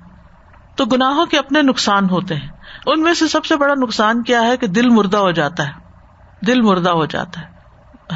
[0.75, 2.47] تو گناہوں کے اپنے نقصان ہوتے ہیں۔
[2.85, 5.73] ان میں سے سب سے بڑا نقصان کیا ہے کہ دل مردہ ہو جاتا ہے۔
[6.47, 7.45] دل مردہ ہو جاتا ہے۔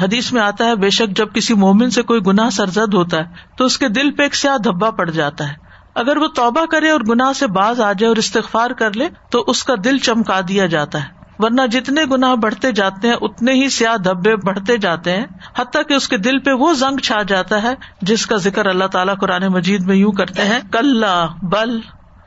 [0.04, 3.24] حدیث میں آتا ہے، بے شک جب کسی مومن سے کوئی گناہ سرزد ہوتا ہے،
[3.56, 5.65] تو اس کے دل پہ ایک سیاہ دھبا پڑ جاتا ہے۔
[5.96, 9.44] اگر وہ توبہ کرے اور گناہ سے باز آ جائے اور استغفار کر لے، تو
[9.46, 13.68] اس کا دل چمکا دیا جاتا ہے۔ ورنہ جتنے گناہ بڑھتے جاتے ہیں، اتنے ہی
[13.68, 15.26] سیاہ دھبے بڑھتے جاتے ہیں۔
[15.58, 18.84] حتیٰ کہ اس کے دل پہ وہ زنگ چھا جاتا ہے، جس کا ذکر اللہ
[18.84, 21.04] تعالیٰ قرآن مجید میں یوں کرتے ہیں کل
[21.42, 21.80] بل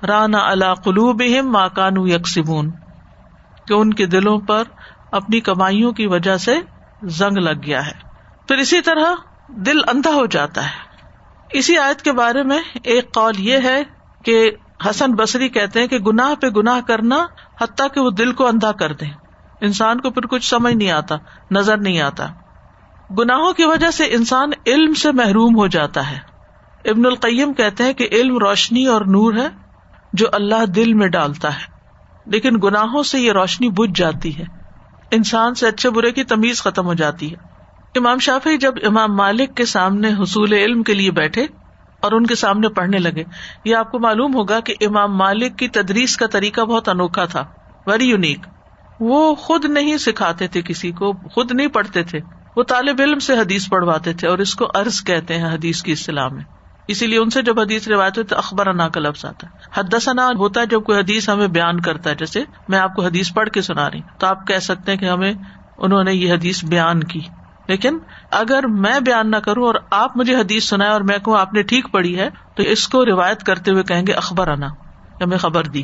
[0.08, 2.72] رانا اللہ قلوب ماکانو یکسبون۔
[3.68, 4.64] کہ ان کے دلوں پر
[5.12, 6.56] اپنی کمائیوں کی وجہ سے
[7.04, 7.92] زنگ لگ گیا ہے۔
[8.48, 9.04] پھر اسی طرح
[9.48, 10.89] دل اندھا ہو جاتا ہے۔
[11.54, 13.84] اسی آیت کے بارے میں ایک قول یہ ہے
[14.26, 14.52] کہ
[14.90, 17.26] حسن بصری کہتے ہیں کہ گناہ پہ گناہ کرنا
[17.62, 19.06] حتیٰ کہ وہ دل کو اندھا کر دے۔
[19.62, 21.16] انسان کو پھر کچھ سمجھ نہیں آتا،
[21.52, 22.28] نظر نہیں آتا۔
[23.20, 26.18] گناہوں کی وجہ سے انسان علم سے محروم ہو جاتا ہے۔
[26.86, 29.48] ابن القیم کہتے ہیں کہ علم روشنی اور نور ہے
[30.14, 31.80] جو اللہ دل میں ڈالتا ہے۔
[32.26, 34.44] لیکن گناہوں سے یہ روشنی بجھ جاتی ہے۔
[35.12, 37.59] انسان سے اچھے برے کی تمیز ختم ہو جاتی ہے۔
[37.96, 41.46] امام شافی جب امام مالک کے سامنے حصول علم کے لیے بیٹھے
[42.02, 43.24] اور ان کے سامنے پڑھنے لگے،
[43.66, 47.46] یہ آپ کو معلوم ہوگا کہ امام مالک کی تدریس کا طریقہ بہت انوکھا تھا
[47.88, 48.40] ویری یونیک
[49.00, 52.20] وہ خود نہیں سکھاتے تھے کسی کو، خود نہیں پڑھتے تھے۔
[52.56, 55.92] وہ طالب علم سے حدیث پڑھواتے تھے اور اس کو عرض کہتے ہیں حدیث کی
[55.92, 56.44] اصطلاح میں۔
[56.88, 59.58] اسی لیے ان سے جب حدیث روایت ہوتی تو اخبار انا کا لفظ آتا ہے۔
[59.74, 63.34] حدثنا ہوتا ہے جب کوئی حدیث ہمیں بیان کرتا ہے، جیسے میں آپ کو حدیث
[63.34, 65.34] پڑھ کے سنا رہی تو آپ کہہ سکتے ہیں کہ ہمیں،
[65.78, 67.20] انہوں نے یہ حدیث بیان کی۔
[67.70, 68.00] لیکن
[68.32, 71.62] اگر میں بیان نہ کروں اور آپ مجھے حدیث سنائے اور میں کہوں آپ نے
[71.62, 74.68] ٹھیک پڑھی ہے، تو اس کو روایت کرتے ہوئے کہیں گے اخبار آنا
[75.22, 75.84] ہمیں خبر دی۔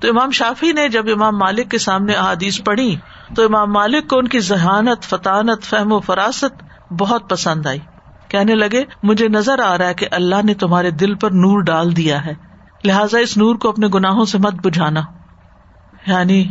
[0.00, 2.96] تو امام شافی نے جب امام مالک کے سامنے احادیث پڑھی،
[3.36, 7.78] تو امام مالک کو ان کی ذہانت، فطانت، فہم و فراست بہت پسند آئی۔
[8.28, 11.96] کہنے لگے، مجھے نظر آ رہا ہے کہ اللہ نے تمہارے دل پر نور ڈال
[11.96, 12.34] دیا ہے۔
[12.84, 15.00] لہٰذا اس نور کو اپنے گناہوں سے مت بجھانا۔
[16.06, 16.44] یعنی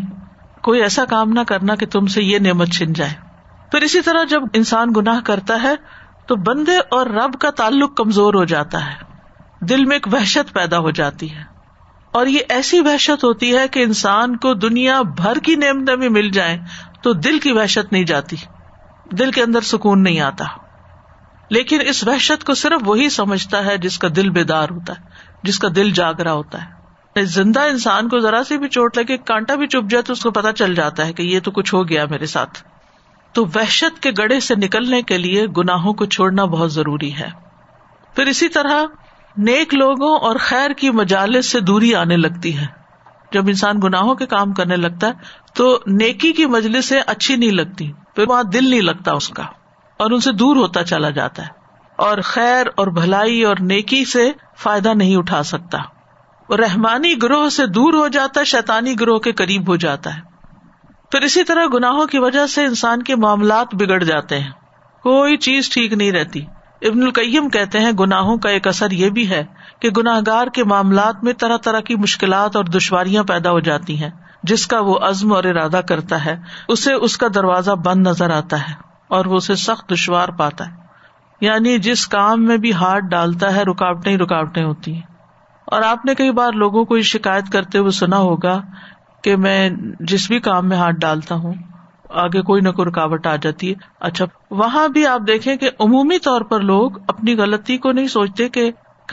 [0.64, 3.27] کوئی ایسا کام نہ کرنا کہ تم سے یہ نعمت چھن جائے۔
[3.72, 5.76] پھر اسی طرح جب انسان گناہ کرتا ہے
[6.28, 8.96] تو بندے اور رب کا تعلق کمزور ہو جاتا ہے۔
[9.66, 11.44] دل میں ایک وحشت پیدا ہو جاتی ہے۔
[12.12, 16.30] اور یہ ایسی وحشت ہوتی ہے کہ انسان کو دنیا بھر کی نعمتیں بھی مل
[16.30, 16.58] جائیں
[17.02, 18.36] تو دل کی وحشت نہیں جاتی۔
[19.12, 20.46] دل کے اندر سکون نہیں آتا۔
[21.50, 25.04] لیکن اس وحشت کو صرف وہی سمجھتا ہے جس کا دل بیدار ہوتا ہے،
[25.44, 26.78] جس کا دل جاگ رہا ہوتا ہے۔
[27.22, 30.32] زندہ انسان کو ذرا سی بھی چوٹ لگے کانٹا بھی چپ جائے تو اس کو
[30.32, 32.64] پتا چل جاتا ہے کہ یہ تو کچھ ہو گیا میرے ساتھ۔
[33.38, 37.30] تو وحشت کے گڑے سے نکلنے کے لیے گناہوں کو چھوڑنا بہت ضروری ہے۔
[38.16, 38.86] پھر اسی طرح
[39.38, 42.66] نیک لوگوں اور خیر کی مجالس سے دوری آنے لگتی ہے۔
[43.32, 45.14] جب انسان گناہوں کے کام کرنے لگتا ہے
[45.54, 49.44] تو نیکی کی مجلس سے اچھی نہیں لگتی، پھر وہاں دل نہیں لگتا اس کا
[49.98, 51.48] اور ان سے دور ہوتا چلا جاتا ہے۔
[51.96, 55.78] اور خیر اور بھلائی اور نیکی سے فائدہ نہیں اٹھا سکتا۔
[56.56, 60.37] رحمانی گروہ سے دور ہو جاتا ہے شیتانی گروہ کے قریب ہو جاتا ہے۔
[61.12, 64.52] پھر اسی طرح گناہوں کی وجہ سے انسان کے معاملات بگڑ جاتے ہیں۔
[65.04, 66.46] کوئی چیز ٹھیک نہیں رہتی۔
[66.82, 69.44] ابن القیم کہتے ہیں گناہوں کا ایک اثر یہ بھی ہے
[69.80, 74.04] کہ گناہ گار کے معاملات میں طرح طرح کی مشکلات اور دشواریاں پیدا ہو جاتی
[74.04, 74.10] ہیں۔
[74.44, 76.36] جس کا وہ عزم اور ارادہ کرتا ہے،
[76.68, 78.74] اسے اس کا دروازہ بند نظر آتا ہے
[79.08, 80.72] اور وہ اسے سخت دشوار پاتا ہے۔
[81.42, 85.02] یعنی جس کام میں بھی ہاتھ ڈالتا ہے، رکاوٹیں ہی رکاوٹیں ہوتی ہیں۔
[85.66, 88.62] اور آپ نے کئی بار لوگوں کو یہ شکایت کرتے ہوئے سنا ہوگا
[89.24, 91.54] کہ میں جس بھی کام میں ہاتھ ڈالتا ہوں،
[92.10, 96.20] آگے کوئی نہ کوئی رکاوٹ آ جاتی ہے۔ اچھا وہاں بھی آپ دیکھیں کہ عمومی
[96.20, 98.72] طور پر لوگ اپنی غلطی کو نہیں سوچتے کہ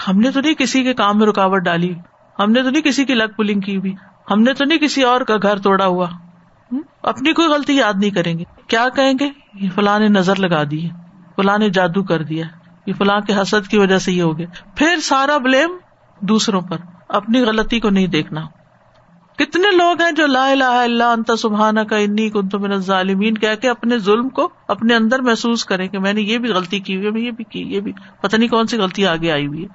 [0.08, 1.94] ہم نے تو نہیں کسی کے کام میں رکاوٹ ڈالی،
[2.38, 3.94] ہم نے تو نہیں کسی کی لگ پلنگ کی ہوئی،
[4.30, 6.06] ہم نے تو نہیں کسی اور کا گھر توڑا ہوا۔
[7.02, 10.62] اپنی کوئی غلطی یاد نہیں کریں گے۔ کیا کہیں گے؟ یہ فلاں نے نظر لگا
[10.70, 10.90] دی ہے،
[11.36, 12.44] فلاں نے جادو کر دیا۔
[12.86, 15.78] یہ فلاں کے حسد کی وجہ سے یہ ہو گیا پھر سارا بلیم
[16.20, 16.76] دوسروں پر،
[17.08, 18.40] اپنی غلطی کو نہیں دیکھنا۔
[19.38, 23.54] کتنے لوگ ہیں جو لا الہ الا انت سبحانہ کا انی کنت من الظالمین کہہ
[23.54, 26.96] کے اپنے ظلم کو اپنے اندر محسوس کریں کہ میں نے یہ بھی غلطی کی
[26.96, 29.62] ہوئی ہے یہ بھی کی، یہ بھی۔ پتہ نہیں کون سی غلطی آگے آئی ہوئی
[29.62, 29.68] ہے۔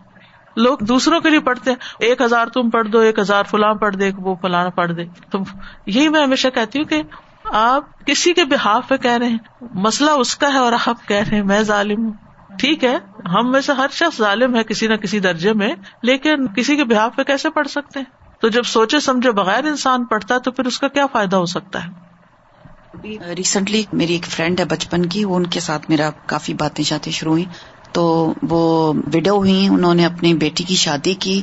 [0.55, 3.95] لوگ دوسروں کے لیے پڑھتے ہیں، ایک ہزار تم پڑھ دو، ایک ہزار فلاں پڑھ
[3.95, 5.39] دے وہ فلاں پڑھ دے۔ تو
[5.85, 7.01] یہی میں ہمیشہ کہتی ہوں کہ
[7.45, 9.37] آپ کسی کے بحاف پہ کہہ رہے ہیں۔
[9.73, 12.13] مسئلہ اس کا ہے اور آپ کہہ رہے ہیں، میں ظالم ہوں۔
[12.59, 16.47] ٹھیک ہے، ہم میں سے ہر شخص ظالم ہے کسی نہ کسی درجے میں، لیکن
[16.47, 20.35] کسی کے بحاف پہ کیسے پڑھ سکتے ہیں؟ تو جب سوچے سمجھے بغیر انسان پڑھتا
[20.35, 24.65] ہے تو پھر اس کا کیا فائدہ ہو سکتا ہے؟ ریسنٹلی میری ایک فرینڈ ہے
[24.65, 27.45] بچپن کی، وہ ان کے ساتھ میرا کافی باتیں شاتیں شروع ہوئی
[27.91, 31.41] تو وہ وڈو ہوئی انہوں نے اپنی بیٹی کی شادی کی۔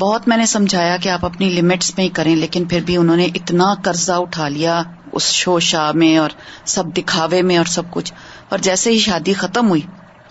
[0.00, 3.16] بہت میں نے سمجھایا کہ آپ اپنی لمٹس میں ہی کریں، لیکن پھر بھی انہوں
[3.16, 4.82] نے اتنا قرضہ اٹھا لیا
[5.12, 6.30] اس شو شاہ میں اور
[6.64, 8.12] سب دکھاوے میں اور سب کچھ۔
[8.48, 9.80] اور جیسے ہی شادی ختم ہوئی،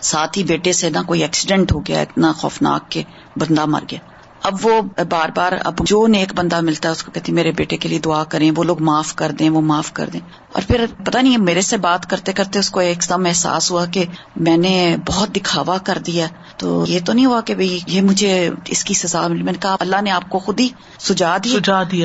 [0.00, 3.02] ساتھ ہی بیٹے سے نا کوئی ایکسیڈنٹ ہو گیا، اتنا خوفناک کے
[3.36, 3.98] بندہ مر گیا۔
[4.42, 7.76] اب وہ بار بار اب جو نیک بندہ ملتا ہے اس کو کہتی میرے بیٹے
[7.76, 10.20] کے لیے دعا کریں وہ لوگ معاف کر دیں وہ معاف کر دیں۔
[10.52, 13.84] اور پھر پتا نہیں میرے سے بات کرتے کرتے اس کو ایک دم احساس ہوا
[13.86, 14.04] کہ
[14.36, 18.50] میں نے بہت دکھاوا کر دیا۔ تو یہ تو نہیں ہوا کہ بھائی یہ مجھے
[18.66, 21.58] اس کی سزا ملی۔ میں نے کہا اللہ نے آپ کو خود ہی سجا دیا۔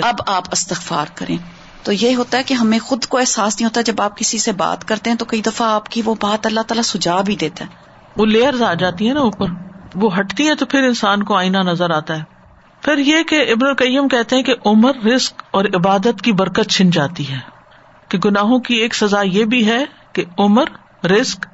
[0.04, 1.38] اب آپ استغفار کریں۔
[1.84, 4.52] تو یہ ہوتا ہے کہ ہمیں خود کو احساس نہیں ہوتا جب آپ کسی سے
[4.52, 7.66] بات کرتے ہیں تو کئی دفعہ آپ کی وہ بات اللہ تعالیٰ سجا بھی دیتا
[7.66, 7.70] ہے۔
[8.18, 11.58] وہ لیئرز آ جاتی ہیں نا اوپر۔ وہ ہٹتی ہیں تو پھر انسان کو آئینہ
[11.58, 12.24] نظر آتا ہے۔
[12.82, 16.90] پھر یہ کہ ابن القیم کہتے ہیں کہ عمر رسک اور عبادت کی برکت چھن
[16.90, 17.54] جاتی ہے۔
[18.08, 20.66] کہ گناہوں کی ایک سزا یہ بھی ہے کہ عمر
[21.08, 21.46] رسک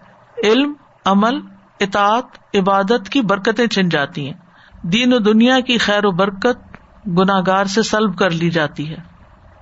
[0.44, 0.74] علم،
[1.06, 1.40] عمل،
[1.80, 2.26] اطاعت،
[2.56, 4.34] عبادت کی برکتیں چھن جاتی ہیں۔
[4.84, 8.98] دین و دنیا کی خیر و برکت گناگار سے سلب کر لی جاتی ہے۔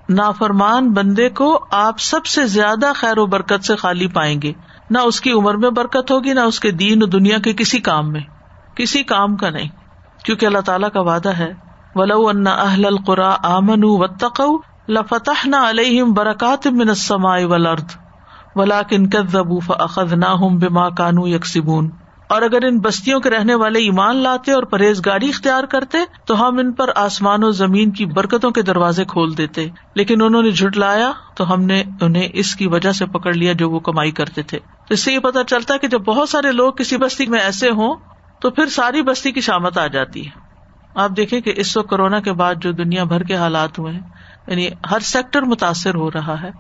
[0.10, 4.54] نافرمان بندے کو آپ سب سے زیادہ خیر و برکت سے خالی پائیں گے۔
[4.90, 7.80] نہ اس کی عمر میں برکت ہوگی، نہ اس کے دین و دنیا کے کسی
[7.80, 8.22] کام میں۔
[8.78, 9.70] کسی کام کا نہیں،
[10.24, 11.54] کیونکہ اللہ تعالیٰ کا وعدہ ہے،
[11.96, 14.42] ولو ان اہل القرا آمن و تق
[14.90, 17.98] لفتح نہ علیہم برکات من السماء والارض
[18.56, 21.90] ولكن كذبوا فاخذناهم بما كانوا يكسبون۔
[22.28, 26.58] اور اگر ان بستیوں کے رہنے والے ایمان لاتے اور پرہیزگاری اختیار کرتے، تو ہم
[26.58, 31.12] ان پر آسمان و زمین کی برکتوں کے دروازے کھول دیتے۔ لیکن انہوں نے جھٹلایا،
[31.36, 34.60] تو ہم نے انہیں اس کی وجہ سے پکڑ لیا جو وہ کمائی کرتے تھے۔
[34.90, 37.96] اس سے یہ پتا چلتا کہ جب بہت سارے لوگ کسی بستی میں ایسے ہوں
[38.40, 40.48] تو پھر ساری بستی کی شامت آ جاتی ہے۔
[40.96, 44.02] آپ دیکھیں کہ اس وقت کورونا کے بعد جو دنیا بھر کے حالات ہوئے ہیں
[44.48, 46.52] یعنی ہر سیکٹر متاثر ہو رہا ہے۔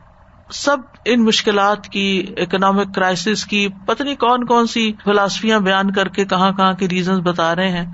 [0.51, 6.07] سب ان مشکلات کی اکنامک کرائسس کی، پتہ نہیں کون کون سی فلاسفیاں بیان کر
[6.07, 7.85] کے کہاں کہاں کے ریزنس بتا رہے ہیں۔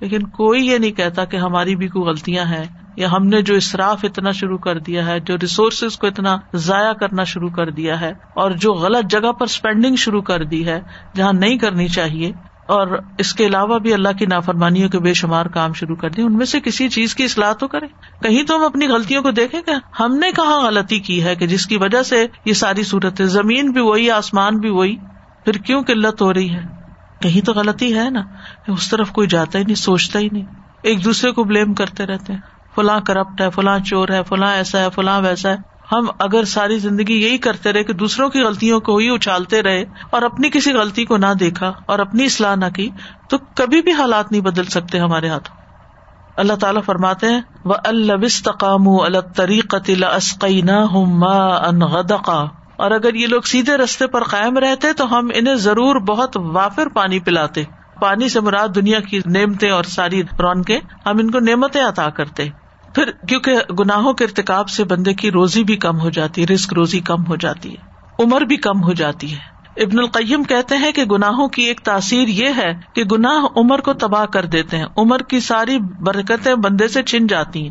[0.00, 2.64] لیکن کوئی یہ نہیں کہتا کہ ہماری بھی کوئی غلطیاں ہیں
[2.96, 6.92] یا ہم نے جو اصراف اتنا شروع کر دیا ہے، جو ریسورسز کو اتنا ضائع
[6.92, 10.80] کرنا شروع کر دیا ہے اور جو غلط جگہ پر اسپینڈنگ شروع کر دی ہے،
[11.14, 12.32] جہاں نہیں کرنی چاہیے
[12.68, 16.24] اور اس کے علاوہ بھی اللہ کی نافرمانیوں کے بے شمار کام شروع کر دیں
[16.24, 17.88] ان میں سے کسی چیز کی اصلاح تو کریں۔
[18.22, 21.46] کہیں تو ہم اپنی غلطیوں کو دیکھیں کہ ہم نے کہاں غلطی کی ہے کہ
[21.46, 24.96] جس کی وجہ سے یہ ساری صورت ہے زمین بھی وہی، آسمان بھی وہی۔
[25.44, 26.60] پھر کیوں قلت ہو رہی ہے؟
[27.22, 28.22] کہیں تو غلطی ہے نا۔
[28.68, 30.44] اس طرف کوئی جاتا ہی نہیں، سوچتا ہی نہیں۔
[30.82, 32.40] ایک دوسرے کو بلیم کرتے رہتے ہیں۔
[32.74, 36.78] فلاں کرپٹ ہے، فلاں چور ہے، فلاں ایسا ہے، فلاں ویسا ہے۔ ہم اگر ساری
[36.78, 40.72] زندگی یہی کرتے رہے کہ دوسروں کی غلطیوں کو ہی اچھالتے رہے اور اپنی کسی
[40.72, 42.90] غلطی کو نہ دیکھا اور اپنی اصلاح نہ کی،
[43.28, 45.58] تو کبھی بھی حالات نہیں بدل سکتے ہمارے ہاتھوں
[46.36, 49.90] اللہ تعالیٰ فرماتے ہیں وہ البستقام الطریقت
[51.82, 52.44] غدقا۔
[52.76, 56.86] اور اگر یہ لوگ سیدھے رستے پر قائم رہتے تو ہم انہیں ضرور بہت وافر
[56.86, 57.64] پانی پلاتے۔
[58.00, 62.48] پانی سے مراد دنیا کی نعمتیں اور ساری رونقیں، ہم ان کو نعمتیں عطا کرتے۔
[62.98, 66.72] پھر کیونکہ گناہوں کے ارتقاب سے بندے کی روزی بھی کم ہو جاتی ہے رسک
[66.72, 67.76] روزی کم ہو جاتی ہے،
[68.22, 72.28] عمر بھی کم ہو جاتی ہے۔ ابن القیم کہتے ہیں کہ گناہوں کی ایک تاثیر
[72.28, 76.88] یہ ہے کہ گناہ عمر کو تباہ کر دیتے ہیں، عمر کی ساری برکتیں بندے
[76.88, 77.70] سے چھن جاتی ہیں۔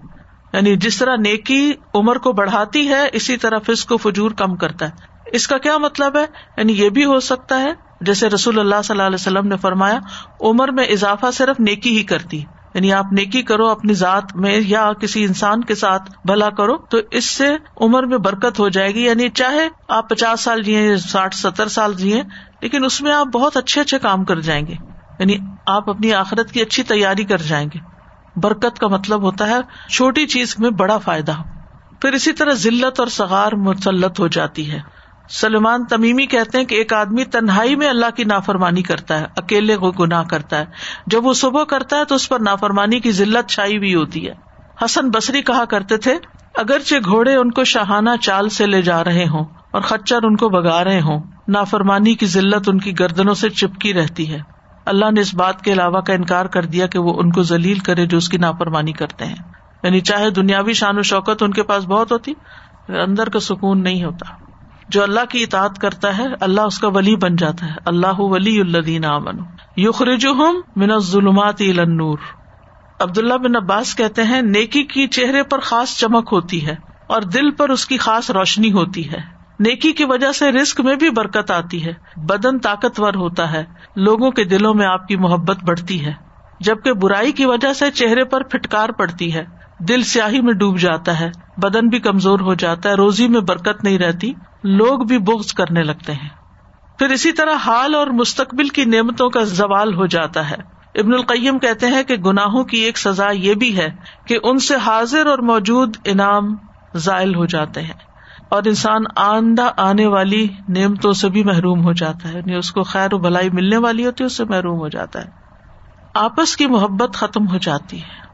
[0.54, 4.86] یعنی جس طرح نیکی عمر کو بڑھاتی ہے، اسی طرح فس کو فجور کم کرتا
[4.86, 4.92] ہے۔
[5.26, 6.26] اس کا کیا مطلب ہے؟
[6.58, 10.00] یعنی یہ بھی ہو سکتا ہے، جیسے رسول اللہ صلی اللہ علیہ وسلم نے فرمایا،
[10.42, 12.44] عمر میں اضافہ صرف نیکی ہی کرتی
[12.78, 16.98] یعنی آپ نیکی کرو، اپنی ذات میں یا کسی انسان کے ساتھ بھلا کرو، تو
[17.12, 21.36] اس سے عمر میں برکت ہو جائے گی۔ یعنی چاہے آپ پچاس سال جیے، ساٹھ،
[21.36, 22.24] ستر سال جیے،
[22.62, 24.74] لیکن اس میں آپ بہت اچھے اچھے کام کر جائیں گے۔
[25.20, 27.80] یعنی آپ اپنی آخرت کی اچھی تیاری کر جائیں گے۔
[28.36, 29.58] برکت کا مطلب ہوتا ہے
[29.92, 31.34] چھوٹی چیز میں بڑا فائدہ۔
[32.02, 34.97] پھر اسی طرح ذلت اور سگار مسلط ہو جاتی ہے۔
[35.30, 39.78] سلمان تمیمی کہتے ہیں کہ ایک آدمی تنہائی میں اللہ کی نافرمانی کرتا ہے، اکیلے
[39.78, 40.66] کو گناہ کرتا ہے۔
[41.08, 44.34] جب وہ صبح کرتا ہے تو اس پر نافرمانی کی ذلت چھائی ہوئی ہوتی ہے۔
[44.86, 46.16] حسن بصری کہا کرتے تھے،
[46.56, 50.50] اگرچہ گھوڑے ان کو شاہانہ چال سے لے جا رہے ہوں اور خچر ان کو
[50.50, 54.40] بگا رہے ہوں، نافرمانی کی ذلت ان کی گردنوں سے چپکی رہتی ہے۔
[54.86, 57.80] اللہ نے اس بات کے علاوہ کا انکار کر دیا کہ وہ ان کو ذلیل
[57.80, 59.36] کرے جو اس کی نافرمانی کرتے ہیں۔
[59.84, 62.34] یعنی چاہے دنیاوی شان و شوکت ان کے پاس بہت ہوتی
[62.88, 64.47] اندر کا سکون نہیں ہوتا۔
[64.90, 68.62] جو اللہ کی اطاعت کرتا ہے، اللہ اس کا ولی بن جاتا ہے۔ اللہ ولی
[68.62, 69.36] الدین امن
[69.78, 70.28] یخرج
[70.76, 72.18] من ظلمات نور
[73.00, 76.76] عبد اللہ بن عباس کہتے ہیں، نیکی کی چہرے پر خاص چمک ہوتی ہے
[77.08, 79.18] اور دل پر اس کی خاص روشنی ہوتی ہے۔
[79.60, 83.64] نیکی کی وجہ سے رسک میں بھی برکت آتی ہے۔ بدن طاقتور ہوتا ہے۔
[83.96, 86.14] لوگوں کے دلوں میں آپ کی محبت بڑھتی ہے۔
[86.60, 91.20] جبکہ برائی کی وجہ سے چہرے پر پھٹکار پڑتی ہے۔ دل سیاہی میں ڈوب جاتا
[91.20, 95.54] ہے، بدن بھی کمزور ہو جاتا ہے، روزی میں برکت نہیں رہتی، لوگ بھی بغض
[95.54, 96.30] کرنے لگتے ہیں۔
[97.00, 100.56] پھر اسی طرح حال اور مستقبل کی نعمتوں کا زوال ہو جاتا ہے۔
[100.96, 103.90] ابن القیم کہتے ہیں کہ گناہوں کی ایک سزا یہ بھی ہے
[104.28, 106.56] کہ ان سے حاضر اور موجود انعام
[106.96, 108.08] زائل ہو جاتے ہیں۔
[108.50, 112.84] اور انسان آندہ آنے والی نعمتوں سے بھی محروم ہو جاتا ہے یعنی اس کو
[112.84, 115.30] خیر و بلائی ملنے والی ہوتی ہے، اس سے محروم ہو جاتا ہے۔
[116.14, 118.27] آپس کی محبت ختم ہو جاتی ہے۔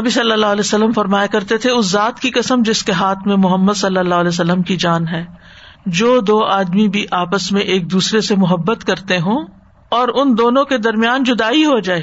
[0.00, 3.18] نبی صلی اللہ علیہ وسلم فرمایا کرتے تھے، اس ذات کی قسم جس کے ہاتھ
[3.26, 5.24] میں محمد صلی اللہ علیہ وسلم کی جان ہے۔
[5.86, 9.46] جو دو آدمی بھی آپس میں ایک دوسرے سے محبت کرتے ہوں
[9.88, 12.02] اور ان دونوں کے درمیان جدائی ہو جائے،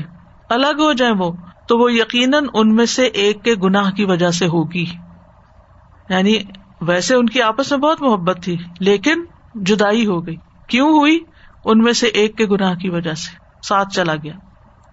[0.50, 1.32] الگ ہو جائے وہ،
[1.68, 4.86] تو وہ یقیناً ان میں سے ایک کے گناہ کی وجہ سے ہوگی۔
[6.10, 6.36] یعنی
[6.82, 9.26] ویسے ان کی آپس میں بہت محبت تھی، لیکن
[9.56, 10.36] جدائی ہو گئی۔
[10.68, 11.20] کیوں ہوئی؟
[11.66, 13.36] ان میں سے ایک کے گناہ کی وجہ سے۔
[13.68, 14.34] ساتھ چلا گیا۔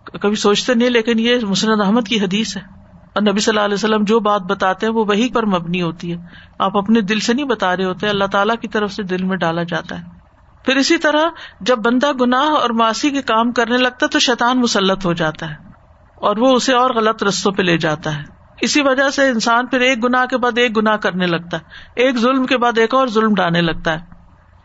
[0.04, 2.77] کبھی سوچتے نہیں، لیکن یہ مسند احمد کی حدیث ہے۔
[3.14, 6.12] اور نبی صلی اللہ علیہ وسلم جو بات بتاتے ہیں وہ وہی پر مبنی ہوتی
[6.12, 6.16] ہے۔
[6.58, 9.36] آپ اپنے دل سے نہیں بتا رہے ہوتے، اللہ تعالیٰ کی طرف سے دل میں
[9.36, 10.04] ڈالا جاتا ہے۔
[10.64, 11.26] پھر اسی طرح
[11.60, 15.50] جب بندہ گناہ اور ماسی کے کام کرنے لگتا ہے تو شیطان مسلط ہو جاتا
[15.50, 15.54] ہے
[16.14, 18.22] اور وہ اسے اور غلط رستوں پہ لے جاتا ہے۔
[18.60, 21.62] اسی وجہ سے انسان پھر ایک گنا کے بعد ایک گنا کرنے لگتا ہے،
[21.96, 23.98] ایک ظلم کے بعد ایک اور ظلم ڈالنے لگتا ہے۔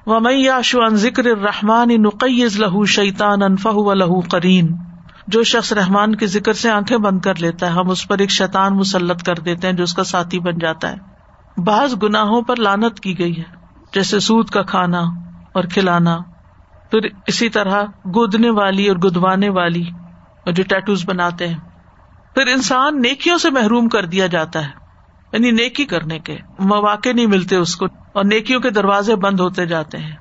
[0.05, 4.67] وہ میں شو ان ذکر رحمان نقیز لہو شیتان انفہ لہو کرین
[5.28, 8.30] جو شخص رحمان کے ذکر سے آنکھیں بند کر لیتا ہے، ہم اس پر ایک
[8.30, 10.95] شیطان مسلط کر دیتے ہیں جو اس کا ساتھی بن جاتا ہے۔
[11.61, 13.43] بعض گناہوں پر لانت کی گئی ہے،
[13.93, 14.99] جیسے سود کا کھانا
[15.53, 16.17] اور کھلانا۔
[16.91, 19.84] پھر اسی طرح گودنے والی اور گدوانے والی
[20.45, 21.57] اور جو ٹیٹوز بناتے ہیں۔
[22.36, 24.71] پھر انسان نیکیوں سے محروم کر دیا جاتا ہے
[25.34, 29.65] یعنی نیکی کرنے کے مواقع نہیں ملتے اس کو اور نیکیوں کے دروازے بند ہوتے
[29.65, 30.15] جاتے ہیں۔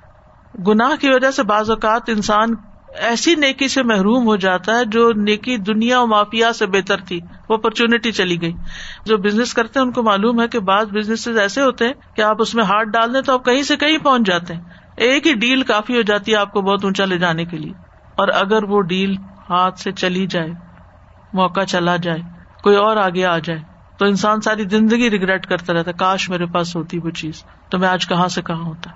[0.67, 2.55] گناہ کی وجہ سے بعض اوقات انسان
[2.99, 7.21] ایسی نیکی سے محروم ہو جاتا ہے جو نیکی دنیا و مافیا سے بہتر تھی۔
[7.49, 8.53] وہ اپرچونٹی چلی گئی۔
[9.07, 12.23] جو بزنس کرتے ہیں، ان کو معلوم ہے کہ بعض بزنس ایسے ہوتے ہیں کہ
[12.23, 14.61] آپ اس میں ہاتھ ڈال دیں تو آپ کہیں سے کہیں پہنچ جاتے ہیں۔
[14.97, 17.73] ایک ہی ڈیل کافی ہو جاتی ہے آپ کو بہت اونچا لے جانے کے لیے۔
[18.17, 19.15] اور اگر وہ ڈیل
[19.51, 20.51] ہاتھ سے چلی جائے،
[21.33, 22.19] موقع چلا جائے،
[22.63, 23.61] کوئی اور آگے آ جائے،
[23.99, 27.89] تو انسان ساری زندگی ریگریٹ کرتا رہتا کاش میرے پاس ہوتی وہ چیز۔ تو میں
[27.89, 28.91] آج کہاں سے کہاں ہوتا؟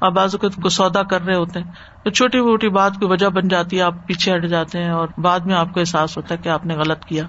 [0.00, 1.72] آپ بازو کو سودا کر رہے ہوتے ہیں،
[2.04, 5.08] تو چھوٹی موٹی بات کی وجہ بن جاتی ہے، آپ پیچھے ہٹ جاتے ہیں اور
[5.18, 7.24] بعد میں آپ کو احساس ہوتا ہے کہ آپ نے غلط کیا۔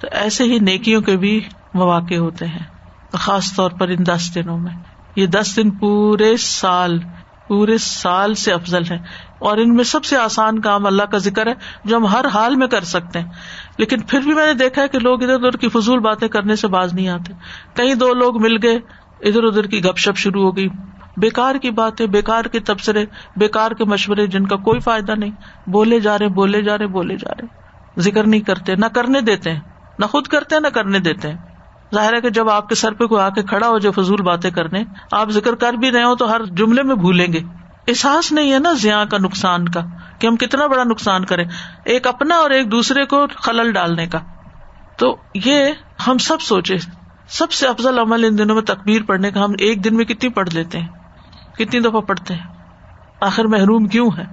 [0.00, 1.40] تو ایسے ہی نیکیوں کے بھی
[1.74, 2.64] مواقع ہوتے ہیں،
[3.12, 4.72] خاص طور پر ان دس دنوں میں۔
[5.16, 6.98] یہ دس دن پورے سال
[7.48, 8.96] پورے سال سے افضل ہے
[9.38, 11.54] اور ان میں سب سے آسان کام اللہ کا ذکر ہے،
[11.84, 13.28] جو ہم ہر حال میں کر سکتے ہیں۔
[13.78, 16.56] لیکن پھر بھی میں نے دیکھا ہے کہ لوگ ادھر ادھر کی فضول باتیں کرنے
[16.56, 17.32] سے باز نہیں آتے۔
[17.74, 18.76] کہیں دو لوگ مل گئے،
[19.20, 20.68] ادھر ادھر کی گپ شپ شروع ہو گئی۔
[21.16, 23.06] بےکار کی باتیں بےکار کے تبصرے
[23.36, 25.30] بےکار کے مشورے جن کا کوئی فائدہ نہیں۔
[25.66, 27.46] بولے جا رہے، بولے جا رہے، بولے جا رہے۔
[28.00, 29.60] ذکر نہیں کرتے، نہ کرنے دیتے ہیں۔
[29.98, 31.38] نہ خود کرتے ہیں، نہ کرنے دیتے ہیں۔
[31.94, 34.22] ظاہر ہے کہ جب آپ کے سر پہ کوئی آ کے کھڑا ہو، جو فضول
[34.22, 37.40] باتیں کرنے، آپ ذکر کر بھی رہے ہو تو ہر جملے میں بھولیں گے۔
[37.88, 39.80] احساس نہیں ہے نا زیا کا، نقصان کا،
[40.18, 41.44] کہ ہم کتنا بڑا نقصان کریں۔
[41.84, 44.18] ایک اپنا اور ایک دوسرے کو خلل ڈالنے کا۔
[44.98, 45.66] تو یہ
[46.06, 46.74] ہم سب سوچے
[47.28, 50.30] سب سے افضل عمل ان دنوں میں تکبیر پڑھنے کا۔ ہم ایک دن میں کتنی
[50.30, 50.88] پڑھ لیتے ہیں؟
[51.58, 52.46] کتنی دفعہ پڑھتے ہیں؟
[53.20, 54.24] آخر محروم کیوں ہے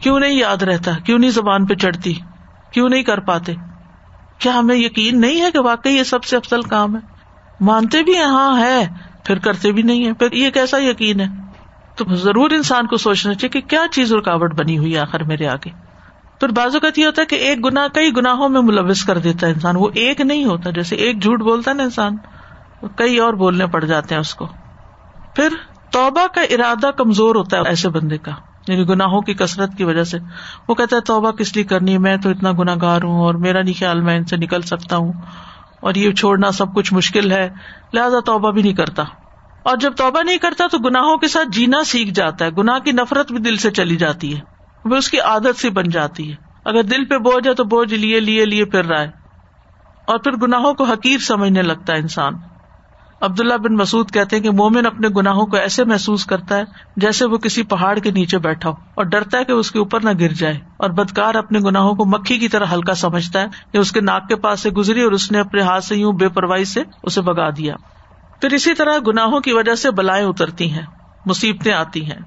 [0.00, 2.14] کیوں نہیں یاد رہتا؟ کیوں نہیں زبان پہ چڑھتی؟
[2.70, 3.54] کیوں نہیں کر پاتے؟
[4.38, 7.00] کیا ہمیں یقین نہیں ہے کہ واقعی یہ سب سے افضل کام ہے؟
[7.60, 8.88] مانتے بھی ہیں ہاں ہے،
[9.24, 11.26] پھر کرتے بھی نہیں ہے پھر یہ کیسا یقین ہے۔
[11.96, 15.70] تو ضرور انسان کو سوچنا چاہیے کہ کیا چیز رکاوٹ بنی ہوئی آخر میرے آگے۔
[16.40, 19.46] پھر بازو کا یہ ہوتا ہے کہ ایک گنا کئی گناہوں میں ملوث کر دیتا
[19.46, 22.16] ہے انسان۔ وہ ایک نہیں ہوتا، جیسے ایک جھوٹ بولتا ہے نا انسان
[22.96, 24.46] کئی اور بولنے پڑ جاتے ہیں اس کو۔
[25.34, 25.48] پھر
[25.92, 28.30] توبہ کا ارادہ کمزور ہوتا ہے ایسے بندے کا
[28.68, 30.18] یعنی گناہوں کی کثرت کی وجہ سے۔
[30.68, 33.62] وہ کہتا ہے، توبہ کس لیے کرنی ہے؟ میں تو اتنا گناگار ہوں اور میرا
[33.62, 35.12] نہیں خیال، میں ان سے نکل سکتا ہوں۔
[35.80, 37.48] اور یہ چھوڑنا سب کچھ مشکل ہے۔
[37.92, 39.02] لہٰذا توبہ بھی نہیں کرتا۔
[39.62, 42.92] اور جب توبہ نہیں کرتا تو گناہوں کے ساتھ جینا سیکھ جاتا ہے۔ گناہ کی
[42.92, 44.40] نفرت بھی دل سے چلی جاتی ہے۔
[44.84, 47.94] وہ اس کی عادت سی بن جاتی ہے۔ اگر دل پہ بوجھ ہے تو بوجھ
[47.94, 49.10] لیے لیے لیے پھر رہا ہے۔
[50.06, 52.32] اور پھر گناہوں کو حقیر سمجھنے لگتا ہے انسان۔
[53.20, 56.62] عبداللہ بن مسعد کہتے ہیں کہ مومن اپنے گناہوں کو ایسے محسوس کرتا ہے
[56.96, 60.00] جیسے وہ کسی پہاڑ کے نیچے بیٹھا ہو اور ڈرتا ہے کہ اس کے اوپر
[60.00, 63.78] نہ گر جائے اور بدکار اپنے گناہوں کو مکھی کی طرح ہلکا سمجھتا ہے کہ
[63.78, 66.28] اس کے ناک کے پاس سے گزری اور اس نے اپنے ہاتھ سے یوں بے
[66.28, 67.74] پرواہی سے اسے بگا دیا۔
[68.40, 70.86] پھر اسی طرح گناہوں کی وجہ سے بلائیں اترتی ہیں،
[71.26, 72.20] مصیبتیں آتی ہیں۔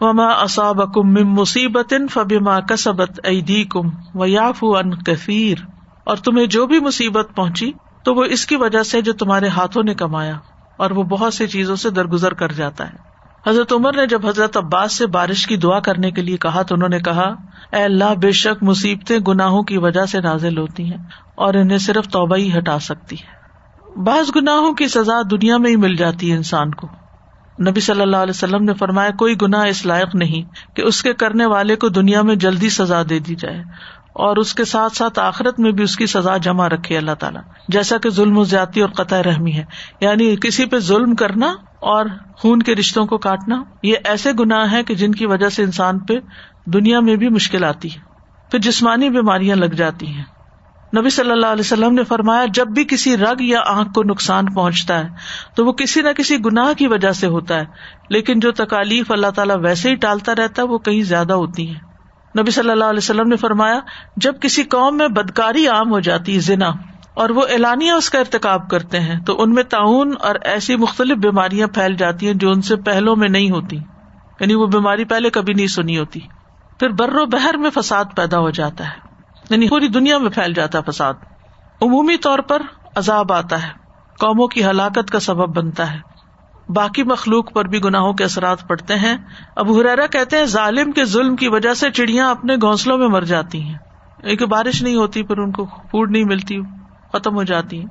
[0.00, 5.58] وما اصاب کم مصیبت فبیما کسبت ایدی کم و یاف ان کثیر
[6.04, 7.72] اور تمہیں جو بھی مصیبت پہنچی
[8.04, 10.38] تو وہ اس کی وجہ سے جو تمہارے ہاتھوں نے کمایا
[10.76, 13.14] اور وہ بہت سی چیزوں سے درگزر کر جاتا ہے۔
[13.46, 16.74] حضرت عمر نے جب حضرت عباس سے بارش کی دعا کرنے کے لیے کہا تو
[16.74, 17.34] انہوں نے کہا،
[17.72, 20.98] اے اللہ بے شک مصیبتیں گناہوں کی وجہ سے نازل ہوتی ہیں
[21.34, 23.44] اور انہیں صرف توبہ ہی ہٹا سکتی ہے۔
[24.02, 26.88] بعض گناہوں کی سزا دنیا میں ہی مل جاتی ہے انسان کو۔
[27.68, 31.14] نبی صلی اللہ علیہ وسلم نے فرمایا، کوئی گناہ اس لائق نہیں کہ اس کے
[31.14, 33.62] کرنے والے کو دنیا میں جلدی سزا دے دی جائے۔
[34.14, 37.42] اور اس کے ساتھ ساتھ آخرت میں بھی اس کی سزا جمع رکھے اللہ تعالیٰ۔
[37.68, 39.64] جیسا کہ ظلم و زیادتی اور قطع رحمی ہے۔
[40.00, 41.46] یعنی کسی پہ ظلم کرنا
[41.80, 42.06] اور
[42.36, 45.98] خون کے رشتوں کو کاٹنا، یہ ایسے گناہ ہے کہ جن کی وجہ سے انسان
[45.98, 46.14] پہ
[46.66, 48.00] دنیا میں بھی مشکل آتی ہے۔
[48.50, 50.24] پھر جسمانی بیماریاں لگ جاتی ہیں۔
[50.96, 54.54] نبی صلی اللہ علیہ وسلم نے فرمایا، جب بھی کسی رگ یا آنکھ کو نقصان
[54.54, 55.08] پہنچتا ہے،
[55.56, 57.64] تو وہ کسی نہ کسی گناہ کی وجہ سے ہوتا ہے۔
[58.10, 61.93] لیکن جو تکالیف اللہ تعالیٰ ویسے ہی ٹالتا رہتا ہے، وہ کہیں زیادہ ہوتی ہے
[62.40, 63.80] نبی صلی اللہ علیہ وسلم نے فرمایا،
[64.16, 66.68] جب کسی قوم میں بدکاری عام ہو جاتی، زنا،
[67.14, 71.16] اور وہ اعلانیہ اس کا ارتقاب کرتے ہیں، تو ان میں تعاون اور ایسی مختلف
[71.16, 73.76] بیماریاں پھیل جاتی ہیں جو ان سے پہلو میں نہیں ہوتی۔
[74.40, 76.20] یعنی وہ بیماری پہلے کبھی نہیں سنی ہوتی۔
[76.78, 78.98] پھر بر و بہر میں فساد پیدا ہو جاتا ہے۔
[79.50, 81.14] یعنی پوری دنیا میں پھیل جاتا ہے فساد۔
[81.82, 82.62] عمومی طور پر
[82.96, 83.68] عذاب آتا ہے۔
[84.18, 86.13] قوموں کی ہلاکت کا سبب بنتا ہے۔
[86.68, 89.16] باقی مخلوق پر بھی گناہوں کے اثرات پڑتے ہیں۔
[89.56, 93.22] اب ہریرا کہتے ہیں، ظالم کے ظلم کی وجہ سے چڑیاں اپنے گھونسلوں میں مر
[93.22, 93.78] جاتی ہیں۔
[94.22, 96.60] ایک بارش نہیں ہوتی، پھر ان کو فوڈ نہیں ملتی،
[97.12, 97.86] ختم ہو جاتی ہیں۔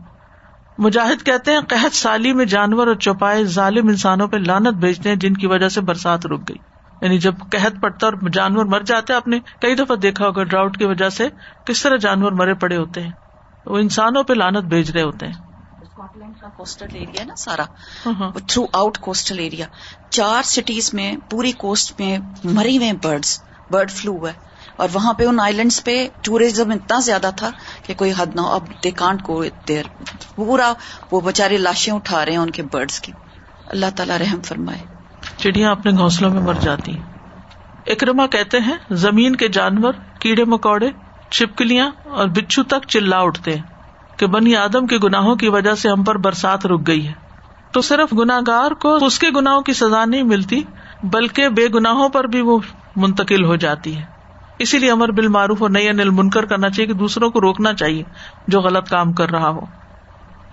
[0.77, 5.15] مجاہد کہتے ہیں، قحط سالی میں جانور اور چوپائے ظالم انسانوں پہ لانت بھیجتے ہیں،
[5.15, 6.57] جن کی وجہ سے برسات رک گئی۔
[7.01, 10.77] یعنی جب قحط پڑتا اور جانور مر جاتے آپ نے کئی دفعہ دیکھا ہوگا، ڈراؤٹ
[10.77, 11.27] کی وجہ سے
[11.65, 13.11] کس طرح جانور مرے پڑے ہوتے ہیں۔
[13.65, 15.52] وہ انسانوں پہ لانت بھیج رہے ہوتے ہیں۔
[16.03, 17.65] کوسٹل ایریا نا سارا
[18.03, 19.65] تھرو آؤٹ کوسٹل ایریا
[20.09, 23.39] چار سٹیز میں پوری کوسٹ میں مری ہوئے برڈس
[23.69, 24.33] برڈ فلو ہے
[24.77, 27.49] اور وہاں پہ ان آئیلینڈس پہ ٹوریزم اتنا زیادہ تھا
[27.83, 29.85] کہ کوئی حد نہ اب دے کانٹ کو دیر
[30.35, 30.71] پورا
[31.11, 33.11] وہ بےچارے لاشیں اٹھا رہے ہیں ان کے برڈس کی
[33.67, 34.81] اللہ تعالیٰ رحم فرمائے
[35.37, 37.11] چڑیاں اپنے گھونسلوں میں مر جاتی ہیں
[37.87, 40.89] اکرما کہتے ہیں زمین کے جانور کیڑے مکوڑے
[41.31, 43.72] چھپکلیاں اور بچھو تک چلا اٹھتے ہیں
[44.17, 47.13] کہ بنی آدم کے گناہوں کی وجہ سے ہم پر برسات رک گئی ہے۔
[47.71, 50.61] تو صرف گناگار کو اس کے گناہوں کی سزا نہیں ملتی،
[51.03, 52.59] بلکہ بے گناہوں پر بھی وہ
[52.95, 54.03] منتقل ہو جاتی ہے۔
[54.59, 57.73] اسی لیے امر بال معروف اور نئی انل منکر کرنا چاہیے کہ دوسروں کو روکنا
[57.73, 58.03] چاہیے
[58.47, 59.59] جو غلط کام کر رہا ہو۔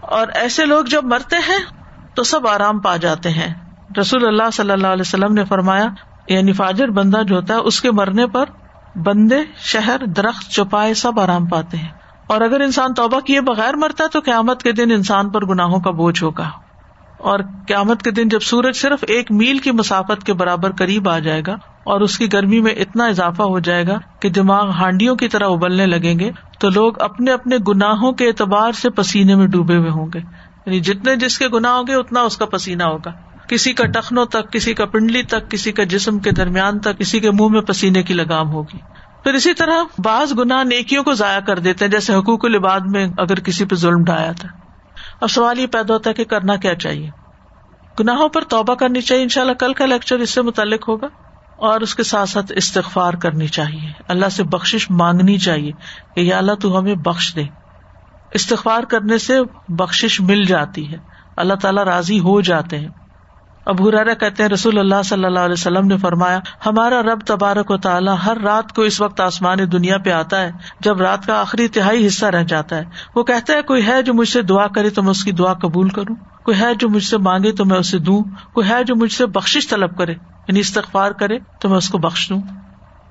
[0.00, 1.58] اور ایسے لوگ جب مرتے ہیں
[2.14, 3.54] تو سب آرام پا جاتے ہیں۔
[4.00, 5.84] رسول اللہ صلی اللہ علیہ وسلم نے فرمایا
[6.28, 8.44] یعنی فاجر بندہ جو ہوتا ہے، اس کے مرنے پر
[8.98, 11.99] بندے، شہر، درخت، چوپائے سب آرام پاتے ہیں۔
[12.30, 15.90] اور اگر انسان توبہ کیے بغیر مرتا تو قیامت کے دن انسان پر گناہوں کا
[15.90, 16.50] بوجھ ہوگا۔
[17.18, 21.18] اور قیامت کے دن جب سورج صرف ایک میل کی مسافت کے برابر قریب آ
[21.18, 21.52] جائے گا
[21.84, 25.44] اور اس کی گرمی میں اتنا اضافہ ہو جائے گا کہ دماغ ہانڈیوں کی طرح
[25.44, 29.90] ابلنے لگیں گے، تو لوگ اپنے اپنے گناہوں کے اعتبار سے پسینے میں ڈوبے ہوئے
[29.90, 30.18] ہوں گے۔
[30.66, 33.12] یعنی جتنے جس کے گناہ ہوں گے، اتنا اس کا پسینہ ہوگا۔
[33.48, 37.20] کسی کا ٹخنوں تک، کسی کا پنڈلی تک، کسی کا جسم کے درمیان تک، کسی
[37.20, 38.78] کے منہ میں پسینے کی لگام ہوگی۔
[39.22, 43.06] پھر اسی طرح بعض گنا نیکیوں کو ضائع کر دیتے ہیں، جیسے حقوق العباد میں
[43.18, 44.48] اگر کسی پہ ظلم ڈھایا تھا۔
[45.20, 47.10] اور سوال یہ پیدا ہوتا ہے کہ کرنا کیا چاہیے؟
[48.00, 51.06] گناہوں پر توبہ کرنی چاہیے ان شاء اللہ کل کا لیکچر اس سے متعلق ہوگا۔
[51.56, 55.72] اور اس کے ساتھ ساتھ استغفار کرنی چاہیے۔ اللہ سے بخش مانگنی چاہیے
[56.14, 57.42] کہ یا اللہ تو ہمیں بخش دے۔
[58.32, 60.98] استغفار کرنے سے بخش مل جاتی ہے۔
[61.36, 62.88] اللہ تعالیٰ راضی ہو جاتے ہیں۔
[63.66, 67.70] اب ہرارا کہتے ہیں رسول اللہ صلی اللہ علیہ وسلم نے فرمایا، ہمارا رب تبارک
[67.70, 71.40] و تعالیٰ ہر رات کو اس وقت آسمان دنیا پہ آتا ہے، جب رات کا
[71.40, 72.84] آخری تہائی حصہ رہ جاتا ہے۔
[73.14, 75.54] وہ کہتا ہے، کوئی ہے جو مجھ سے دعا کرے تو میں اس کی دعا
[75.54, 78.96] قبول کروں؟ کوئی ہے جو مجھ سے مانگے تو میں اسے دوں؟ کوئی ہے جو
[78.96, 82.40] مجھ سے بخش طلب کرے یعنی استغفار کرے تو میں اس کو بخش دوں؟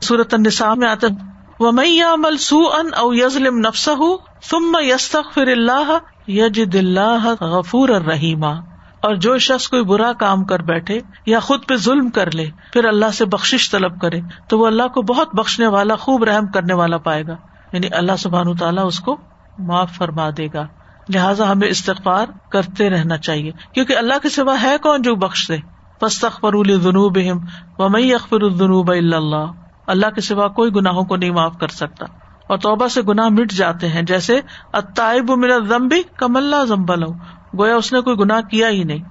[0.01, 1.07] سورت النساء میں آتا
[1.59, 4.17] وہ میں یا مل سو ان او یزلم نفس ہوں
[4.49, 5.97] تم میں یستخ فر اللہ
[6.27, 8.68] یج دلہ غفور الرحیمہ
[9.01, 12.85] اور جو شخص کوئی برا کام کر بیٹھے یا خود پہ ظلم کر لے، پھر
[12.85, 16.73] اللہ سے بخش طلب کرے، تو وہ اللہ کو بہت بخشنے والا، خوب رحم کرنے
[16.73, 17.35] والا پائے گا۔
[17.73, 19.17] یعنی اللہ سبحان تعالیٰ اس کو
[19.59, 20.67] معاف فرما دے گا۔
[21.13, 25.57] لہٰذا ہمیں استغفار کرتے رہنا چاہیے، کیونکہ اللہ کے سوا ہے کون جو بخش دے
[26.77, 27.17] جنوب
[27.77, 29.45] و مئی اخبر الجنوب اللہ۔
[29.87, 32.05] اللہ کے سوا کوئی گناہوں کو نہیں معاف کر سکتا۔
[32.47, 34.41] اور توبہ سے گناہ مٹ جاتے ہیں، جیسے
[34.73, 37.03] اتائب میرا زمبی کم اللہ زمبل
[37.57, 39.03] گویا اس نے کوئی گناہ کیا ہی نہیں۔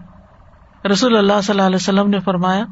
[0.87, 2.65] رسول اللہ صلی اللہ علیہ وسلم نے فرمایا،